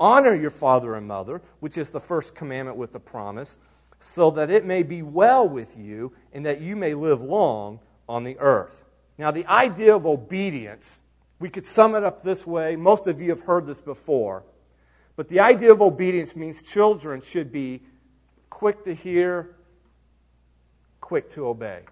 [0.00, 3.58] Honor your father and mother, which is the first commandment with the promise,
[4.00, 8.24] so that it may be well with you and that you may live long on
[8.24, 8.84] the earth.
[9.18, 11.00] Now, the idea of obedience,
[11.38, 12.74] we could sum it up this way.
[12.74, 14.42] Most of you have heard this before.
[15.16, 17.82] But the idea of obedience means children should be
[18.50, 19.56] quick to hear,
[21.00, 21.82] quick to obey.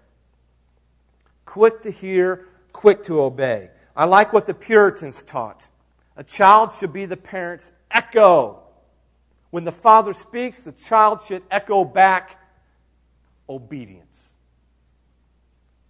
[1.45, 3.69] Quick to hear, quick to obey.
[3.95, 5.69] I like what the Puritans taught.
[6.17, 8.59] A child should be the parent's echo.
[9.51, 12.39] When the father speaks, the child should echo back
[13.47, 14.35] obedience.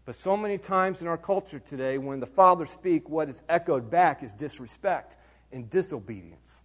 [0.06, 3.90] But so many times in our culture today, when the father speaks, what is echoed
[3.90, 5.16] back is disrespect
[5.52, 6.64] and disobedience.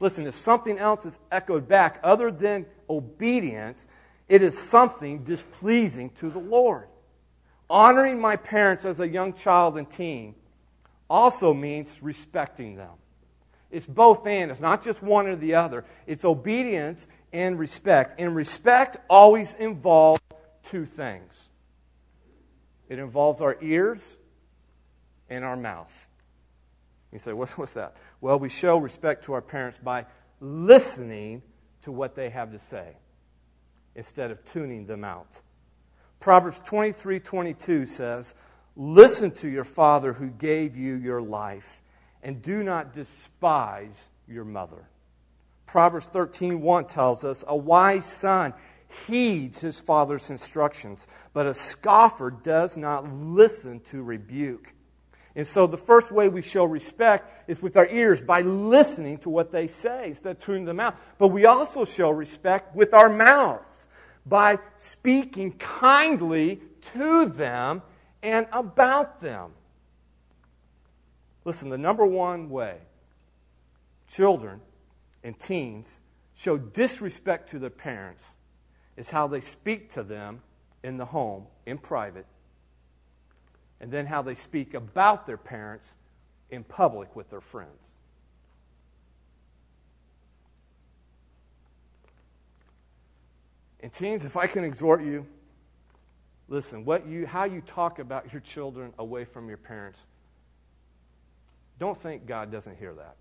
[0.00, 3.88] Listen, if something else is echoed back other than obedience,
[4.28, 6.88] it is something displeasing to the Lord.
[7.70, 10.34] Honoring my parents as a young child and teen
[11.10, 12.92] also means respecting them.
[13.70, 14.50] It's both and.
[14.50, 15.84] It's not just one or the other.
[16.06, 18.18] It's obedience and respect.
[18.18, 20.20] And respect always involves
[20.62, 21.50] two things
[22.88, 24.16] it involves our ears
[25.28, 26.07] and our mouth.
[27.12, 27.96] You say, what's that?
[28.20, 30.06] Well, we show respect to our parents by
[30.40, 31.42] listening
[31.82, 32.96] to what they have to say
[33.94, 35.40] instead of tuning them out.
[36.20, 38.34] Proverbs 23 22 says,
[38.76, 41.82] Listen to your father who gave you your life
[42.22, 44.88] and do not despise your mother.
[45.66, 48.54] Proverbs 13:1 tells us a wise son
[49.06, 54.72] heeds his father's instructions, but a scoffer does not listen to rebuke.
[55.38, 59.30] And so the first way we show respect is with our ears by listening to
[59.30, 60.96] what they say instead of tuning them out.
[61.16, 63.86] But we also show respect with our mouth
[64.26, 66.60] by speaking kindly
[66.92, 67.82] to them
[68.20, 69.52] and about them.
[71.44, 72.78] Listen, the number one way
[74.08, 74.60] children
[75.22, 76.02] and teens
[76.34, 78.38] show disrespect to their parents
[78.96, 80.42] is how they speak to them
[80.82, 82.26] in the home, in private,
[83.80, 85.96] and then how they speak about their parents
[86.50, 87.96] in public with their friends.
[93.80, 95.26] And teens, if I can exhort you,
[96.48, 100.06] listen, what you, how you talk about your children away from your parents
[101.78, 103.16] don't think God doesn't hear that.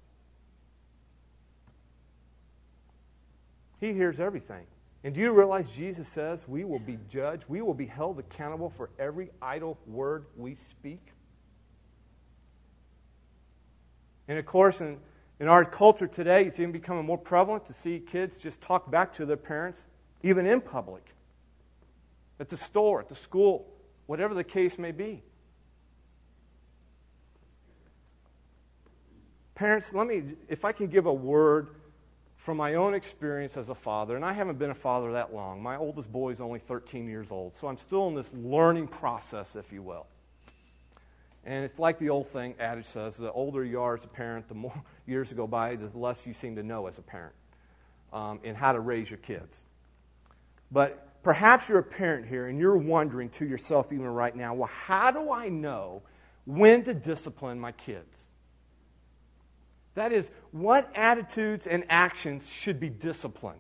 [3.79, 4.65] He hears everything.
[5.03, 8.69] And do you realize Jesus says we will be judged, we will be held accountable
[8.69, 11.13] for every idle word we speak?
[14.27, 14.97] And of course, in,
[15.39, 19.13] in our culture today, it's even becoming more prevalent to see kids just talk back
[19.13, 19.87] to their parents,
[20.23, 21.05] even in public,
[22.39, 23.67] at the store, at the school,
[24.07, 25.23] whatever the case may be.
[29.55, 31.69] Parents, let me, if I can give a word
[32.37, 35.61] from my own experience as a father, and I haven't been a father that long.
[35.61, 39.55] My oldest boy is only 13 years old, so I'm still in this learning process,
[39.55, 40.05] if you will.
[41.43, 44.47] And it's like the old thing adage says the older you are as a parent,
[44.47, 47.33] the more years go by, the less you seem to know as a parent
[48.13, 49.65] um, in how to raise your kids.
[50.71, 54.69] But perhaps you're a parent here and you're wondering to yourself, even right now, well,
[54.71, 56.03] how do I know
[56.45, 58.26] when to discipline my kids?
[59.97, 63.59] That is, what attitudes and actions should be disciplined?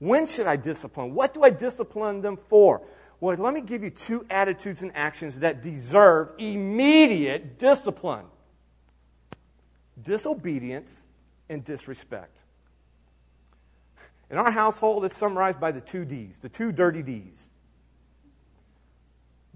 [0.00, 1.14] When should I discipline?
[1.14, 2.82] What do I discipline them for?
[3.20, 8.26] Well, let me give you two attitudes and actions that deserve immediate discipline
[10.02, 11.06] disobedience
[11.48, 12.42] and disrespect.
[14.28, 17.52] In our household, it's summarized by the two D's, the two dirty D's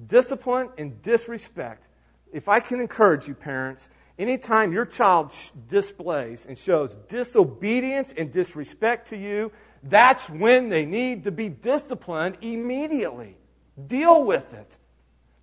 [0.07, 1.89] discipline and disrespect.
[2.33, 3.89] If I can encourage you, parents,
[4.21, 5.33] Anytime your child
[5.67, 9.51] displays and shows disobedience and disrespect to you,
[9.83, 13.39] that's when they need to be disciplined immediately.
[13.87, 14.77] Deal with it.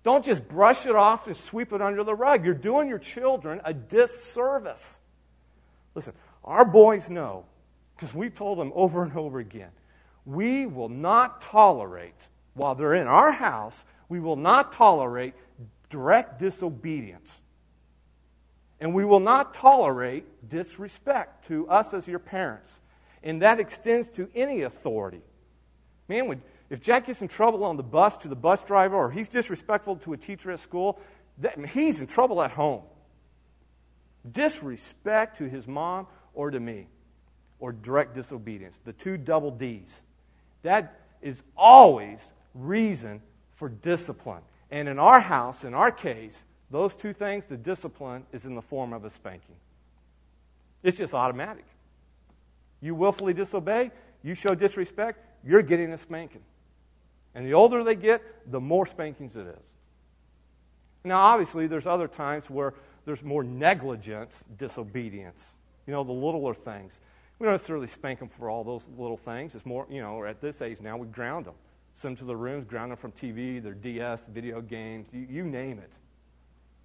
[0.04, 2.44] Don't just brush it off and sweep it under the rug.
[2.44, 5.00] You're doing your children a disservice.
[5.96, 6.14] Listen,
[6.44, 7.46] our boys know,
[7.96, 9.72] because we've told them over and over again,
[10.24, 15.34] we will not tolerate, while they're in our house, we will not tolerate
[15.90, 17.42] direct disobedience.
[18.80, 22.80] And we will not tolerate disrespect to us as your parents.
[23.22, 25.22] And that extends to any authority.
[26.06, 29.10] Man, would, if Jack gets in trouble on the bus to the bus driver or
[29.10, 31.00] he's disrespectful to a teacher at school,
[31.38, 32.82] that, he's in trouble at home.
[34.30, 36.86] Disrespect to his mom or to me,
[37.58, 40.04] or direct disobedience, the two double D's.
[40.62, 43.20] That is always reason
[43.54, 44.42] for discipline.
[44.70, 48.62] And in our house, in our case, those two things, the discipline is in the
[48.62, 49.56] form of a spanking.
[50.82, 51.64] It's just automatic.
[52.80, 53.90] You willfully disobey,
[54.22, 56.42] you show disrespect, you're getting a spanking.
[57.34, 59.74] And the older they get, the more spankings it is.
[61.04, 65.54] Now, obviously, there's other times where there's more negligence, disobedience.
[65.86, 67.00] You know, the littler things.
[67.38, 69.54] We don't necessarily spank them for all those little things.
[69.54, 71.54] It's more, you know, at this age now, we ground them.
[71.94, 75.44] Send them to the rooms, ground them from TV, their DS, video games, you, you
[75.44, 75.92] name it.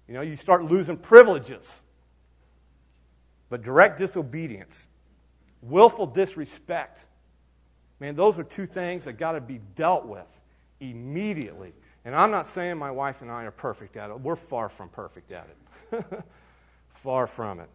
[0.08, 1.82] You know, you start losing privileges.
[3.48, 4.86] But direct disobedience,
[5.62, 7.06] willful disrespect,
[8.00, 10.40] man, those are two things that got to be dealt with
[10.80, 11.72] immediately.
[12.04, 14.20] And I'm not saying my wife and I are perfect at it.
[14.20, 15.48] We're far from perfect at
[15.92, 16.04] it.
[16.88, 17.68] far from it.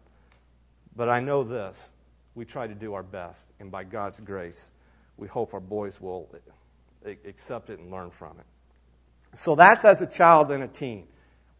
[0.94, 1.94] But I know this
[2.34, 3.48] we try to do our best.
[3.58, 4.70] And by God's grace,
[5.16, 6.28] we hope our boys will
[7.04, 8.46] accept it and learn from it.
[9.34, 11.06] So that's as a child and a teen.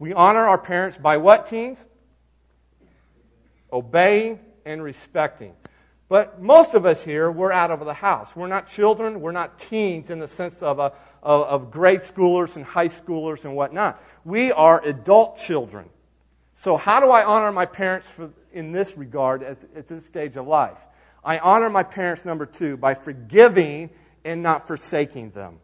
[0.01, 1.85] We honor our parents by what, teens?
[3.71, 5.53] Obeying and respecting.
[6.09, 8.35] But most of us here, we're out of the house.
[8.35, 9.21] We're not children.
[9.21, 13.45] We're not teens in the sense of, a, of, of grade schoolers and high schoolers
[13.45, 14.03] and whatnot.
[14.25, 15.87] We are adult children.
[16.55, 20.35] So, how do I honor my parents for, in this regard as, at this stage
[20.35, 20.81] of life?
[21.23, 23.91] I honor my parents, number two, by forgiving
[24.25, 25.59] and not forsaking them.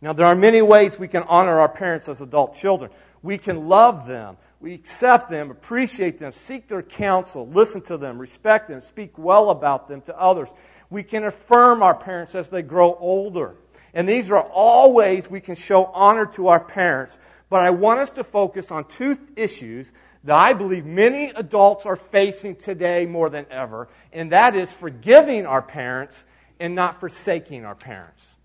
[0.00, 2.92] Now, there are many ways we can honor our parents as adult children.
[3.26, 4.36] We can love them.
[4.60, 9.50] We accept them, appreciate them, seek their counsel, listen to them, respect them, speak well
[9.50, 10.48] about them to others.
[10.90, 13.56] We can affirm our parents as they grow older.
[13.92, 17.18] And these are all ways we can show honor to our parents.
[17.50, 21.96] But I want us to focus on two issues that I believe many adults are
[21.96, 26.26] facing today more than ever, and that is forgiving our parents
[26.60, 28.36] and not forsaking our parents.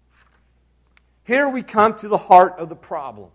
[1.23, 3.29] Here we come to the heart of the problem.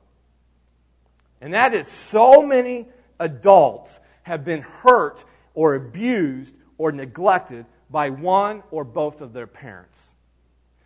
[1.41, 2.87] And that is so many
[3.19, 5.25] adults have been hurt
[5.55, 10.15] or abused or neglected by one or both of their parents.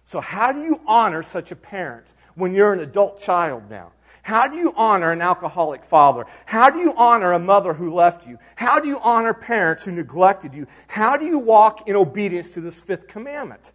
[0.05, 3.93] So, how do you honor such a parent when you're an adult child now?
[4.23, 6.27] How do you honor an alcoholic father?
[6.45, 8.39] How do you honor a mother who left you?
[8.55, 10.67] How do you honor parents who neglected you?
[10.89, 13.73] How do you walk in obedience to this fifth commandment?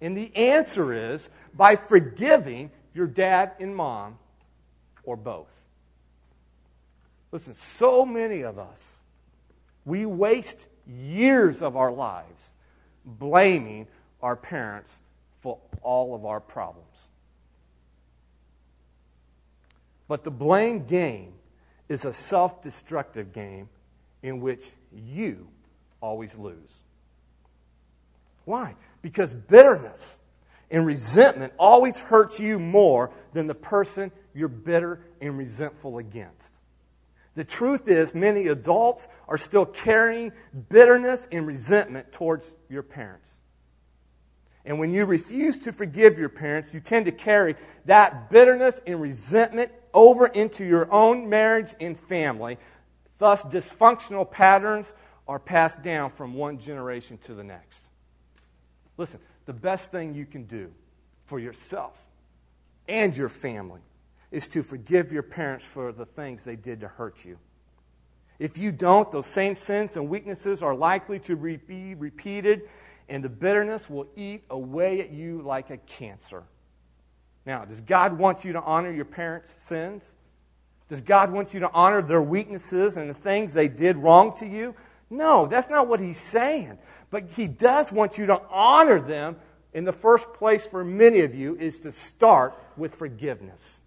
[0.00, 4.18] And the answer is by forgiving your dad and mom
[5.04, 5.65] or both.
[7.32, 9.02] Listen, so many of us,
[9.84, 12.52] we waste years of our lives
[13.04, 13.86] blaming
[14.22, 14.98] our parents
[15.40, 17.08] for all of our problems.
[20.08, 21.32] But the blame game
[21.88, 23.68] is a self destructive game
[24.22, 25.48] in which you
[26.00, 26.82] always lose.
[28.44, 28.74] Why?
[29.02, 30.18] Because bitterness
[30.70, 36.55] and resentment always hurts you more than the person you're bitter and resentful against.
[37.36, 40.32] The truth is, many adults are still carrying
[40.70, 43.40] bitterness and resentment towards your parents.
[44.64, 49.00] And when you refuse to forgive your parents, you tend to carry that bitterness and
[49.00, 52.56] resentment over into your own marriage and family.
[53.18, 54.94] Thus, dysfunctional patterns
[55.28, 57.84] are passed down from one generation to the next.
[58.96, 60.72] Listen, the best thing you can do
[61.26, 62.02] for yourself
[62.88, 63.82] and your family
[64.30, 67.38] is to forgive your parents for the things they did to hurt you.
[68.38, 72.68] If you don't, those same sins and weaknesses are likely to be repeated,
[73.08, 76.42] and the bitterness will eat away at you like a cancer.
[77.46, 80.16] Now, does God want you to honor your parents' sins?
[80.88, 84.46] Does God want you to honor their weaknesses and the things they did wrong to
[84.46, 84.74] you?
[85.08, 86.78] No, that's not what He's saying.
[87.10, 89.36] But He does want you to honor them.
[89.72, 93.82] In the first place, for many of you, is to start with forgiveness.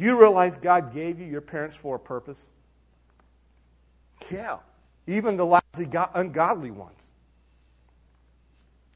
[0.00, 2.52] Do you realize God gave you your parents for a purpose?
[4.30, 4.56] Yeah,
[5.06, 7.12] even the lousy, ungodly ones.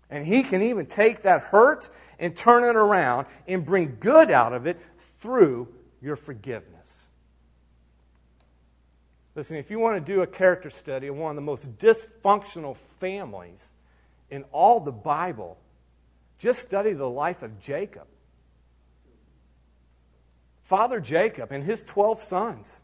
[0.09, 4.55] And He can even take that hurt and turn it around and bring good out
[4.55, 4.81] of it
[5.19, 5.69] through
[6.01, 7.11] your forgiveness.
[9.35, 12.79] Listen, if you want to do a character study of one of the most dysfunctional
[12.99, 13.75] families
[14.31, 15.59] in all the Bible,
[16.39, 18.07] just study the life of Jacob.
[20.65, 22.83] Father Jacob and his 12 sons.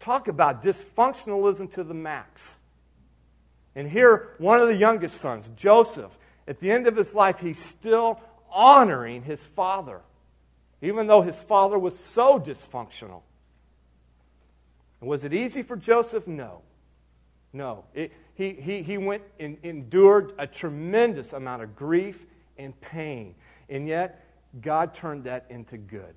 [0.00, 2.62] Talk about dysfunctionalism to the max.
[3.76, 6.18] And here, one of the youngest sons, Joseph,
[6.48, 8.20] at the end of his life, he's still
[8.50, 10.00] honoring his father,
[10.80, 13.22] even though his father was so dysfunctional.
[15.00, 16.26] And was it easy for Joseph?
[16.26, 16.62] No.
[17.52, 17.84] No.
[17.94, 22.24] It, he, he, he went and endured a tremendous amount of grief
[22.56, 23.34] and pain.
[23.68, 24.23] And yet,
[24.60, 26.14] God turned that into good,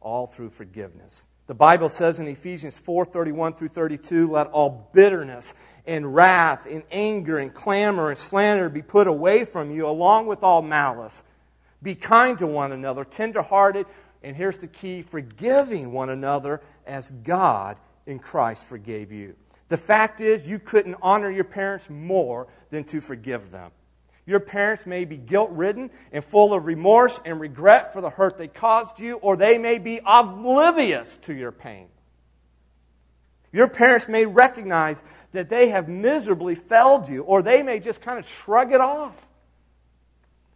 [0.00, 1.28] all through forgiveness.
[1.46, 5.54] The Bible says in Ephesians 4 31 through 32, let all bitterness
[5.84, 10.44] and wrath and anger and clamor and slander be put away from you, along with
[10.44, 11.24] all malice.
[11.82, 13.86] Be kind to one another, tenderhearted,
[14.22, 19.34] and here's the key forgiving one another as God in Christ forgave you.
[19.68, 23.70] The fact is, you couldn't honor your parents more than to forgive them.
[24.30, 28.38] Your parents may be guilt ridden and full of remorse and regret for the hurt
[28.38, 31.88] they caused you, or they may be oblivious to your pain.
[33.50, 35.02] Your parents may recognize
[35.32, 39.28] that they have miserably failed you, or they may just kind of shrug it off.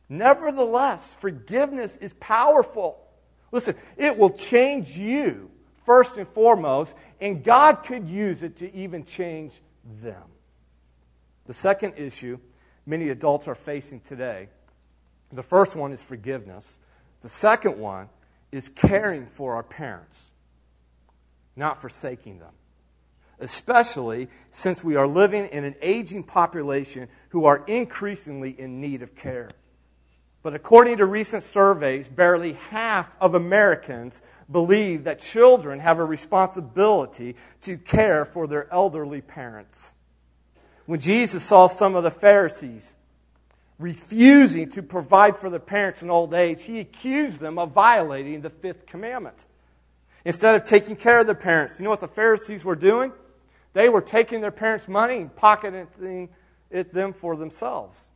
[0.08, 3.04] Nevertheless, forgiveness is powerful.
[3.50, 5.50] Listen, it will change you
[5.84, 9.60] first and foremost, and God could use it to even change
[10.00, 10.22] them.
[11.46, 12.38] The second issue
[12.87, 14.49] many adults are facing today.
[15.32, 16.78] The first one is forgiveness,
[17.22, 18.09] the second one
[18.53, 20.30] is caring for our parents,
[21.57, 22.53] not forsaking them.
[23.41, 29.16] Especially since we are living in an aging population who are increasingly in need of
[29.16, 29.51] care.
[30.45, 34.22] But according to recent surveys, barely half of Americans
[34.53, 39.95] believe that children have a responsibility to care for their elderly parents
[40.87, 42.97] when Jesus saw some of the Pharisees
[43.78, 48.51] refusing to provide for their parents in old age, he accused them of violating the
[48.51, 49.47] fifth commandment.
[50.24, 53.12] Instead of taking care of their parents, you know what the Pharisees were doing?
[53.72, 56.28] They were taking their parents' money and pocketing
[56.70, 58.09] it them for themselves,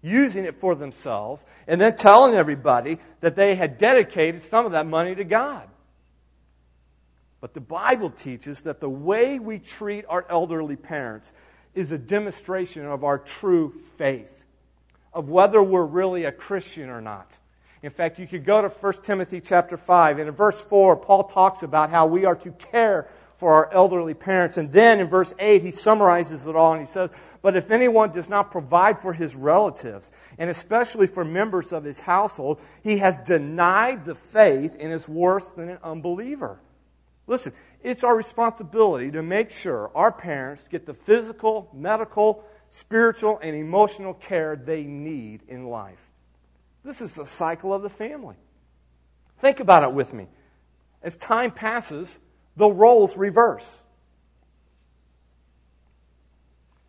[0.00, 4.86] using it for themselves, and then telling everybody that they had dedicated some of that
[4.86, 5.68] money to God.
[7.40, 11.32] But the Bible teaches that the way we treat our elderly parents
[11.74, 14.44] is a demonstration of our true faith,
[15.12, 17.38] of whether we're really a Christian or not.
[17.82, 21.24] In fact, you could go to 1 Timothy chapter 5, and in verse 4, Paul
[21.24, 23.08] talks about how we are to care
[23.42, 24.56] for our elderly parents.
[24.56, 27.10] And then in verse 8, he summarizes it all and he says,
[27.42, 31.98] But if anyone does not provide for his relatives, and especially for members of his
[31.98, 36.60] household, he has denied the faith and is worse than an unbeliever.
[37.26, 37.52] Listen,
[37.82, 44.14] it's our responsibility to make sure our parents get the physical, medical, spiritual, and emotional
[44.14, 46.10] care they need in life.
[46.84, 48.36] This is the cycle of the family.
[49.38, 50.28] Think about it with me.
[51.02, 52.20] As time passes,
[52.56, 53.82] the roles reverse.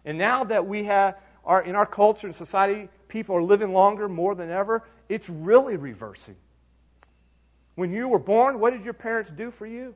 [0.06, 4.08] And now that we have our, in our culture and society, people are living longer
[4.08, 6.36] more than ever, it's really reversing.
[7.76, 9.96] When you were born, what did your parents do for you?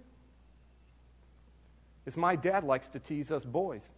[2.08, 3.92] Is my dad likes to tease us boys.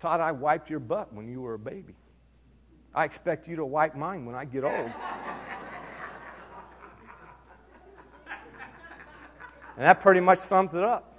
[0.00, 1.94] Todd, I wiped your butt when you were a baby.
[2.94, 4.74] I expect you to wipe mine when I get old.
[4.74, 4.92] and
[9.76, 11.14] that pretty much sums it up.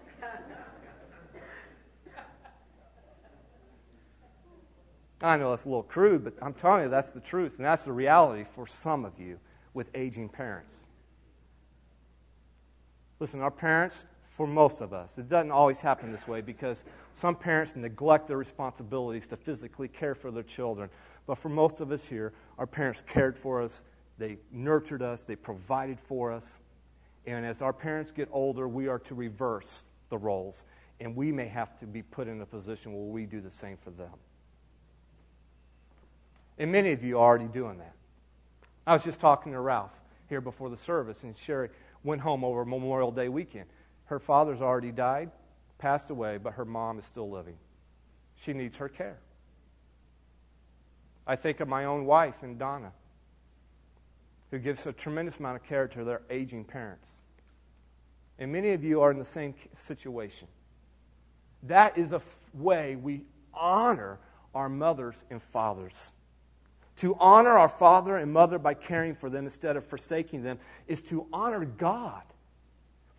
[5.21, 7.83] I know it's a little crude, but I'm telling you that's the truth, and that's
[7.83, 9.37] the reality for some of you
[9.75, 10.87] with aging parents.
[13.19, 14.05] Listen, our parents,
[14.39, 15.17] for most of us.
[15.17, 20.15] It doesn't always happen this way because some parents neglect their responsibilities to physically care
[20.15, 20.89] for their children.
[21.27, 23.83] But for most of us here, our parents cared for us,
[24.17, 26.61] they nurtured us, they provided for us.
[27.27, 30.63] And as our parents get older, we are to reverse the roles.
[31.01, 33.75] And we may have to be put in a position where we do the same
[33.75, 34.13] for them.
[36.57, 37.93] And many of you are already doing that.
[38.87, 41.67] I was just talking to Ralph here before the service, and Sherry
[42.05, 43.65] went home over Memorial Day weekend.
[44.09, 45.29] Her father's already died,
[45.77, 47.57] passed away, but her mom is still living.
[48.35, 49.19] She needs her care.
[51.27, 52.91] I think of my own wife and Donna,
[54.49, 57.21] who gives a tremendous amount of care to their aging parents.
[58.39, 60.47] And many of you are in the same situation.
[61.61, 64.17] That is a f- way we honor
[64.55, 66.11] our mothers and fathers.
[66.95, 70.57] To honor our father and mother by caring for them instead of forsaking them
[70.87, 72.23] is to honor God.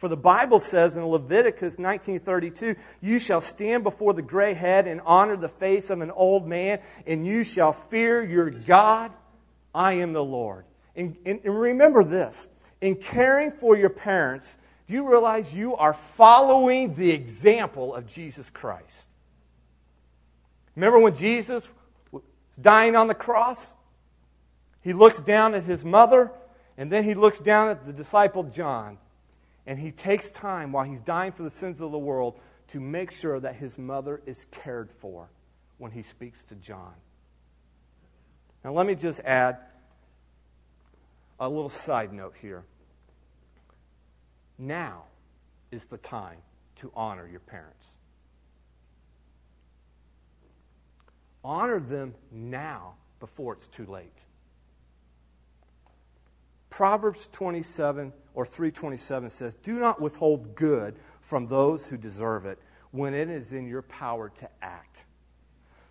[0.00, 5.02] For the Bible says in Leviticus 19:32, "You shall stand before the gray head and
[5.04, 9.12] honor the face of an old man, and you shall fear your God.
[9.74, 10.64] I am the Lord."
[10.96, 12.48] And, and, and remember this:
[12.80, 14.56] in caring for your parents,
[14.88, 19.06] do you realize you are following the example of Jesus Christ?
[20.76, 21.68] Remember when Jesus
[22.10, 22.22] was
[22.58, 23.76] dying on the cross?
[24.80, 26.32] He looks down at his mother,
[26.78, 28.96] and then he looks down at the disciple John.
[29.66, 32.38] And he takes time while he's dying for the sins of the world
[32.68, 35.28] to make sure that his mother is cared for
[35.78, 36.94] when he speaks to John.
[38.64, 39.58] Now, let me just add
[41.38, 42.64] a little side note here.
[44.58, 45.04] Now
[45.70, 46.38] is the time
[46.76, 47.96] to honor your parents.
[51.42, 54.24] Honor them now before it's too late.
[56.68, 62.58] Proverbs 27 or 327 says, Do not withhold good from those who deserve it
[62.90, 65.04] when it is in your power to act.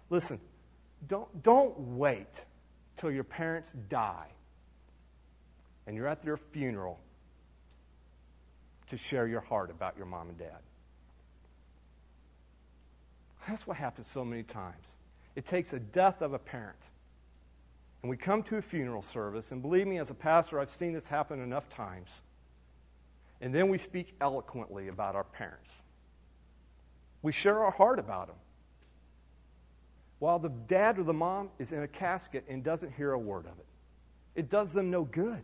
[0.09, 0.39] Listen,
[1.07, 2.45] don't, don't wait
[2.97, 4.27] till your parents die
[5.87, 6.99] and you're at their funeral
[8.87, 10.59] to share your heart about your mom and dad.
[13.47, 14.97] That's what happens so many times.
[15.35, 16.77] It takes a death of a parent.
[18.01, 20.93] And we come to a funeral service, and believe me, as a pastor, I've seen
[20.93, 22.21] this happen enough times.
[23.41, 25.83] And then we speak eloquently about our parents.
[27.21, 28.35] We share our heart about them.
[30.19, 33.45] While the dad or the mom is in a casket and doesn't hear a word
[33.45, 33.65] of it,
[34.35, 35.41] it does them no good.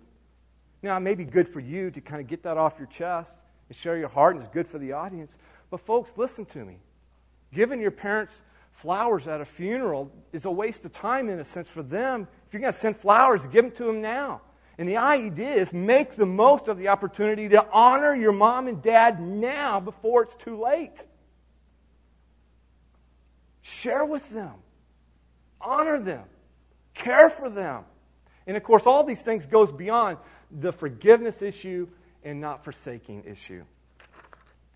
[0.82, 3.40] Now, it may be good for you to kind of get that off your chest
[3.70, 5.38] and share your heart, and it's good for the audience.
[5.70, 6.78] But, folks, listen to me.
[7.54, 11.70] Giving your parents flowers at a funeral is a waste of time, in a sense,
[11.70, 12.28] for them.
[12.46, 14.42] If you're going to send flowers, give them to them now.
[14.78, 18.82] And the idea is make the most of the opportunity to honor your mom and
[18.82, 21.06] dad now before it's too late.
[23.62, 24.54] Share with them,
[25.62, 26.26] honor them,
[26.94, 27.86] care for them.
[28.46, 30.18] And of course, all these things goes beyond
[30.52, 31.88] the forgiveness issue
[32.24, 33.64] and not forsaking issue.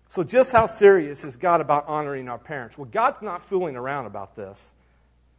[0.08, 2.76] So, just how serious is God about honoring our parents?
[2.76, 4.74] Well, God's not fooling around about this.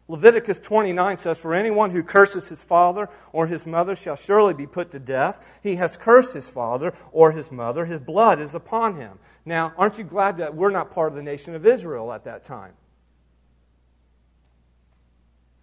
[0.07, 4.67] Leviticus 29 says, For anyone who curses his father or his mother shall surely be
[4.67, 5.45] put to death.
[5.63, 7.85] He has cursed his father or his mother.
[7.85, 9.19] His blood is upon him.
[9.45, 12.43] Now, aren't you glad that we're not part of the nation of Israel at that
[12.43, 12.73] time?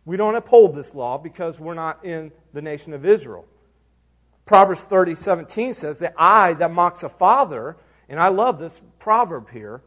[0.04, 3.46] We don't uphold this law because we're not in the nation of Israel.
[4.46, 7.76] Proverbs 30, 17 says, The eye that mocks a father,
[8.08, 9.82] and I love this proverb here,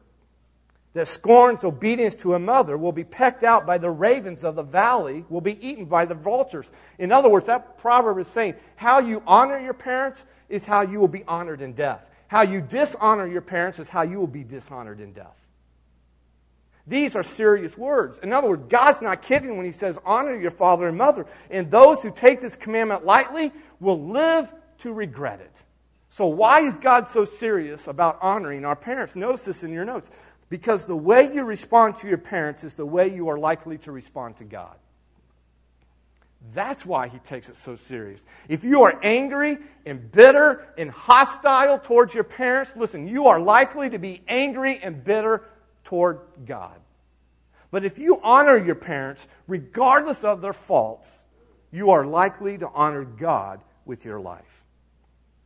[0.94, 4.64] that scorns obedience to a mother will be pecked out by the ravens of the
[4.64, 6.70] valley, will be eaten by the vultures.
[7.00, 11.00] In other words, that proverb is saying how you honor your parents is how you
[11.00, 12.06] will be honored in death.
[12.28, 15.38] How you dishonor your parents is how you will be dishonored in death.
[16.88, 18.20] These are serious words.
[18.20, 21.26] In other words, God's not kidding when He says, honor your father and mother.
[21.50, 25.64] And those who take this commandment lightly will live to regret it.
[26.10, 29.16] So, why is God so serious about honoring our parents?
[29.16, 30.12] Notice this in your notes.
[30.52, 33.92] Because the way you respond to your parents is the way you are likely to
[33.94, 34.76] respond to God.
[36.54, 38.26] That's why he takes it so serious.
[38.50, 43.92] If you are angry and bitter and hostile towards your parents, listen, you are likely
[43.92, 45.48] to be angry and bitter
[45.86, 46.78] toward God.
[47.72, 51.26] But if you honor your parents, regardless of their faults,
[51.72, 54.66] you are likely to honor God with your life.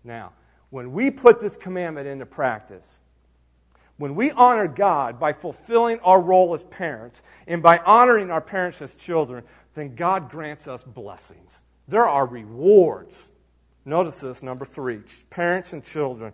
[0.03, 0.34] Now,
[0.72, 3.03] when we put this commandment into practice,
[3.98, 8.82] when we honor God by fulfilling our role as parents and by honoring our parents
[8.82, 9.43] as children,
[9.74, 11.64] then God grants us blessings.
[11.88, 13.32] There are rewards.
[13.86, 16.34] Notice this, number three parents and children,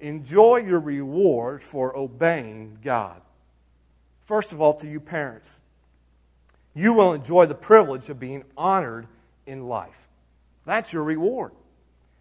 [0.00, 3.20] enjoy your reward for obeying God.
[4.26, 5.60] First of all, to you parents,
[6.74, 9.08] you will enjoy the privilege of being honored
[9.46, 10.06] in life.
[10.64, 11.52] That's your reward.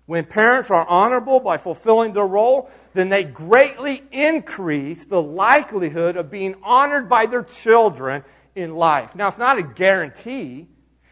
[0.10, 6.32] When parents are honorable by fulfilling their role, then they greatly increase the likelihood of
[6.32, 8.24] being honored by their children
[8.55, 9.14] in life.
[9.14, 10.68] Now, it's not a guarantee,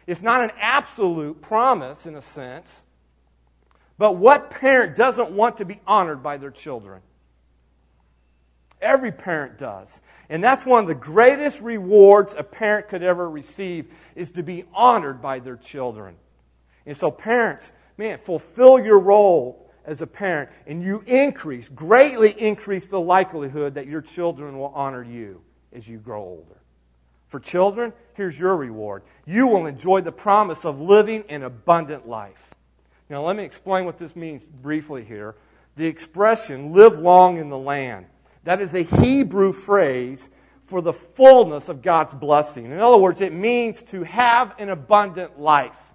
[0.08, 2.86] it's not an absolute promise in a sense.
[3.98, 7.00] But what parent doesn't want to be honored by their children?
[8.82, 10.00] Every parent does.
[10.28, 14.64] And that's one of the greatest rewards a parent could ever receive is to be
[14.74, 16.16] honored by their children.
[16.84, 22.86] And so parents, man, fulfill your role as a parent, and you increase, greatly increase
[22.86, 25.42] the likelihood that your children will honor you
[25.72, 26.60] as you grow older.
[27.26, 29.02] For children, here's your reward.
[29.26, 32.54] You will enjoy the promise of living an abundant life.
[33.10, 35.34] Now, let me explain what this means briefly here.
[35.76, 38.06] The expression, live long in the land,
[38.44, 40.30] that is a Hebrew phrase
[40.64, 42.66] for the fullness of God's blessing.
[42.66, 45.87] In other words, it means to have an abundant life.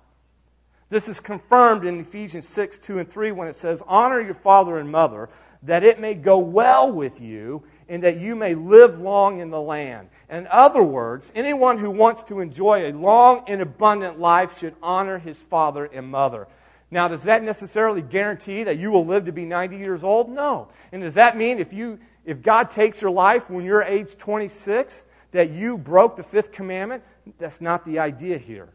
[0.89, 4.77] This is confirmed in Ephesians 6 2 and 3 when it says, Honor your father
[4.77, 5.29] and mother,
[5.63, 9.61] that it may go well with you, and that you may live long in the
[9.61, 10.09] land.
[10.29, 15.19] In other words, anyone who wants to enjoy a long and abundant life should honor
[15.19, 16.47] his father and mother.
[16.91, 20.29] Now, does that necessarily guarantee that you will live to be 90 years old?
[20.29, 20.67] No.
[20.91, 25.07] And does that mean if, you, if God takes your life when you're age 26,
[25.31, 27.03] that you broke the fifth commandment?
[27.39, 28.69] That's not the idea here.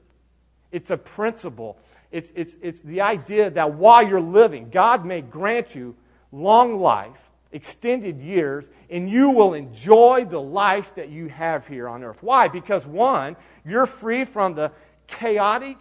[0.73, 1.79] It's a principle
[2.11, 5.95] it's, it's, it's the idea that while you're living, God may grant you
[6.33, 12.03] long life, extended years, and you will enjoy the life that you have here on
[12.03, 12.23] earth.
[12.23, 12.49] Why?
[12.49, 14.73] Because one, you're free from the
[15.07, 15.77] chaotic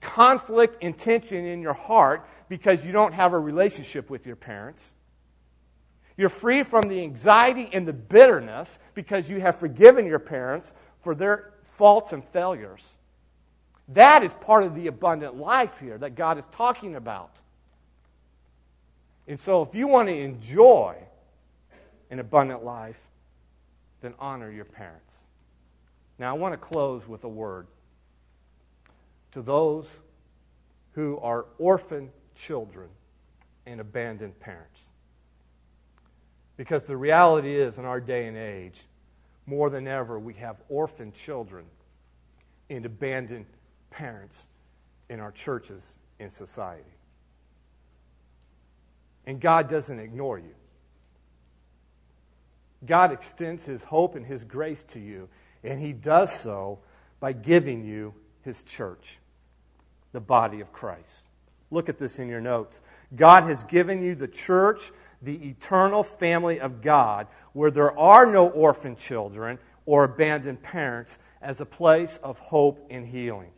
[0.00, 4.94] conflict and tension in your heart because you don't have a relationship with your parents.
[6.16, 11.14] You're free from the anxiety and the bitterness because you have forgiven your parents for
[11.14, 12.96] their faults and failures.
[13.88, 17.32] That is part of the abundant life here that God is talking about.
[19.26, 20.96] And so, if you want to enjoy
[22.10, 23.06] an abundant life,
[24.00, 25.26] then honor your parents.
[26.18, 27.66] Now, I want to close with a word
[29.32, 29.98] to those
[30.92, 32.88] who are orphan children
[33.66, 34.88] and abandoned parents.
[36.56, 38.84] Because the reality is, in our day and age,
[39.46, 41.64] more than ever, we have orphan children
[42.68, 43.46] and abandoned
[43.92, 44.46] parents
[45.08, 46.82] in our churches in society.
[49.26, 50.54] And God doesn't ignore you.
[52.84, 55.28] God extends His hope and His grace to you,
[55.62, 56.80] and He does so
[57.20, 59.18] by giving you His church,
[60.10, 61.26] the body of Christ.
[61.70, 62.82] Look at this in your notes.
[63.14, 64.90] God has given you the church,
[65.20, 71.60] the eternal family of God, where there are no orphan children or abandoned parents, as
[71.60, 73.50] a place of hope and healing.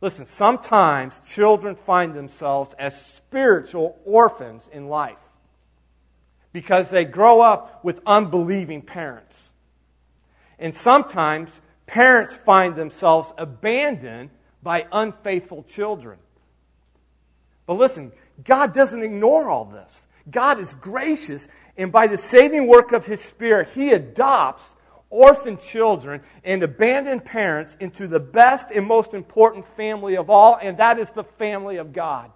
[0.00, 5.18] Listen, sometimes children find themselves as spiritual orphans in life
[6.52, 9.52] because they grow up with unbelieving parents.
[10.58, 14.30] And sometimes parents find themselves abandoned
[14.62, 16.18] by unfaithful children.
[17.66, 20.06] But listen, God doesn't ignore all this.
[20.30, 24.74] God is gracious, and by the saving work of His Spirit, He adopts
[25.10, 30.78] orphan children, and abandoned parents into the best and most important family of all, and
[30.78, 32.30] that is the family of God.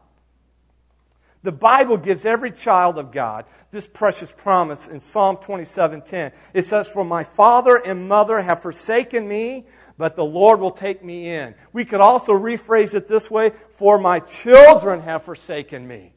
[1.45, 6.33] The Bible gives every child of God this precious promise in Psalm 27:10.
[6.55, 9.67] It says, "For my father and mother have forsaken me,
[9.99, 13.99] but the Lord will take me in." We could also rephrase it this way, "For
[13.99, 16.15] my children have forsaken me,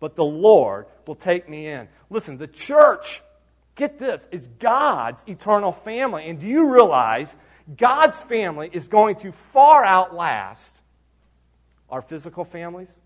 [0.00, 3.22] but the Lord will take me in." Listen, the church
[3.74, 6.28] get this, is God's eternal family.
[6.28, 7.34] And do you realize
[7.76, 10.76] God's family is going to far outlast
[11.88, 13.00] our physical families?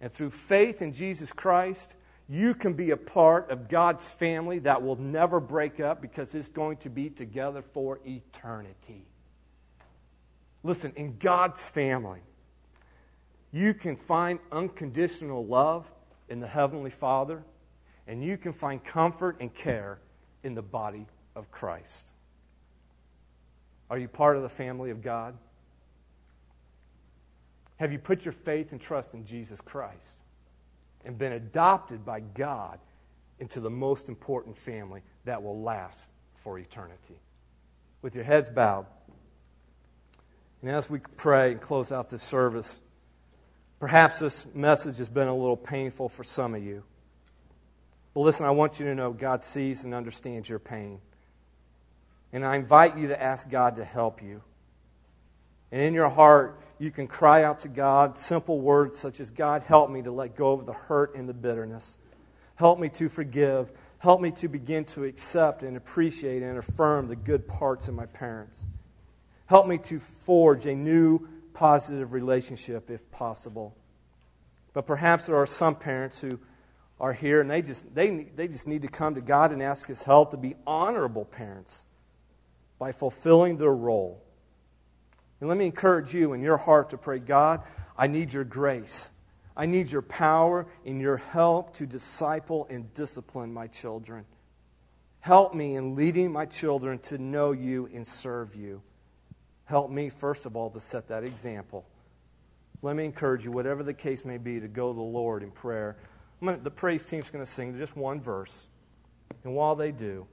[0.00, 1.96] And through faith in Jesus Christ,
[2.28, 6.48] you can be a part of God's family that will never break up because it's
[6.48, 9.06] going to be together for eternity.
[10.62, 12.20] Listen, in God's family,
[13.52, 15.92] you can find unconditional love
[16.34, 17.44] in the Heavenly Father,
[18.08, 20.00] and you can find comfort and care
[20.42, 21.06] in the body
[21.36, 22.10] of Christ.
[23.88, 25.38] Are you part of the family of God?
[27.76, 30.18] Have you put your faith and trust in Jesus Christ
[31.04, 32.80] and been adopted by God
[33.38, 36.10] into the most important family that will last
[36.42, 37.14] for eternity?
[38.02, 38.86] With your heads bowed,
[40.62, 42.80] and as we pray and close out this service,
[43.80, 46.82] Perhaps this message has been a little painful for some of you.
[48.14, 51.00] But listen, I want you to know God sees and understands your pain.
[52.32, 54.42] And I invite you to ask God to help you.
[55.72, 59.62] And in your heart, you can cry out to God simple words such as God,
[59.62, 61.98] help me to let go of the hurt and the bitterness.
[62.56, 63.72] Help me to forgive.
[63.98, 68.06] Help me to begin to accept and appreciate and affirm the good parts of my
[68.06, 68.66] parents.
[69.46, 73.74] Help me to forge a new positive relationship if possible.
[74.74, 76.38] But perhaps there are some parents who
[77.00, 79.86] are here and they just, they, they just need to come to God and ask
[79.86, 81.86] His help to be honorable parents
[82.78, 84.22] by fulfilling their role.
[85.40, 87.62] And let me encourage you in your heart to pray, God,
[87.96, 89.12] I need your grace.
[89.56, 94.24] I need your power and your help to disciple and discipline my children.
[95.20, 98.82] Help me in leading my children to know you and serve you.
[99.64, 101.86] Help me, first of all, to set that example.
[102.82, 105.50] Let me encourage you, whatever the case may be, to go to the Lord in
[105.50, 105.96] prayer.
[106.42, 108.68] Gonna, the praise team's going to sing just one verse.
[109.44, 110.26] And while they do,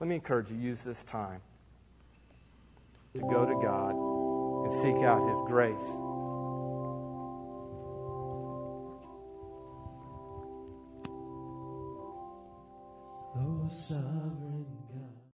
[0.00, 1.40] let me encourage you, use this time
[3.14, 3.94] to go to God
[4.64, 5.98] and seek out His grace.
[13.36, 14.51] Oh, sovereign.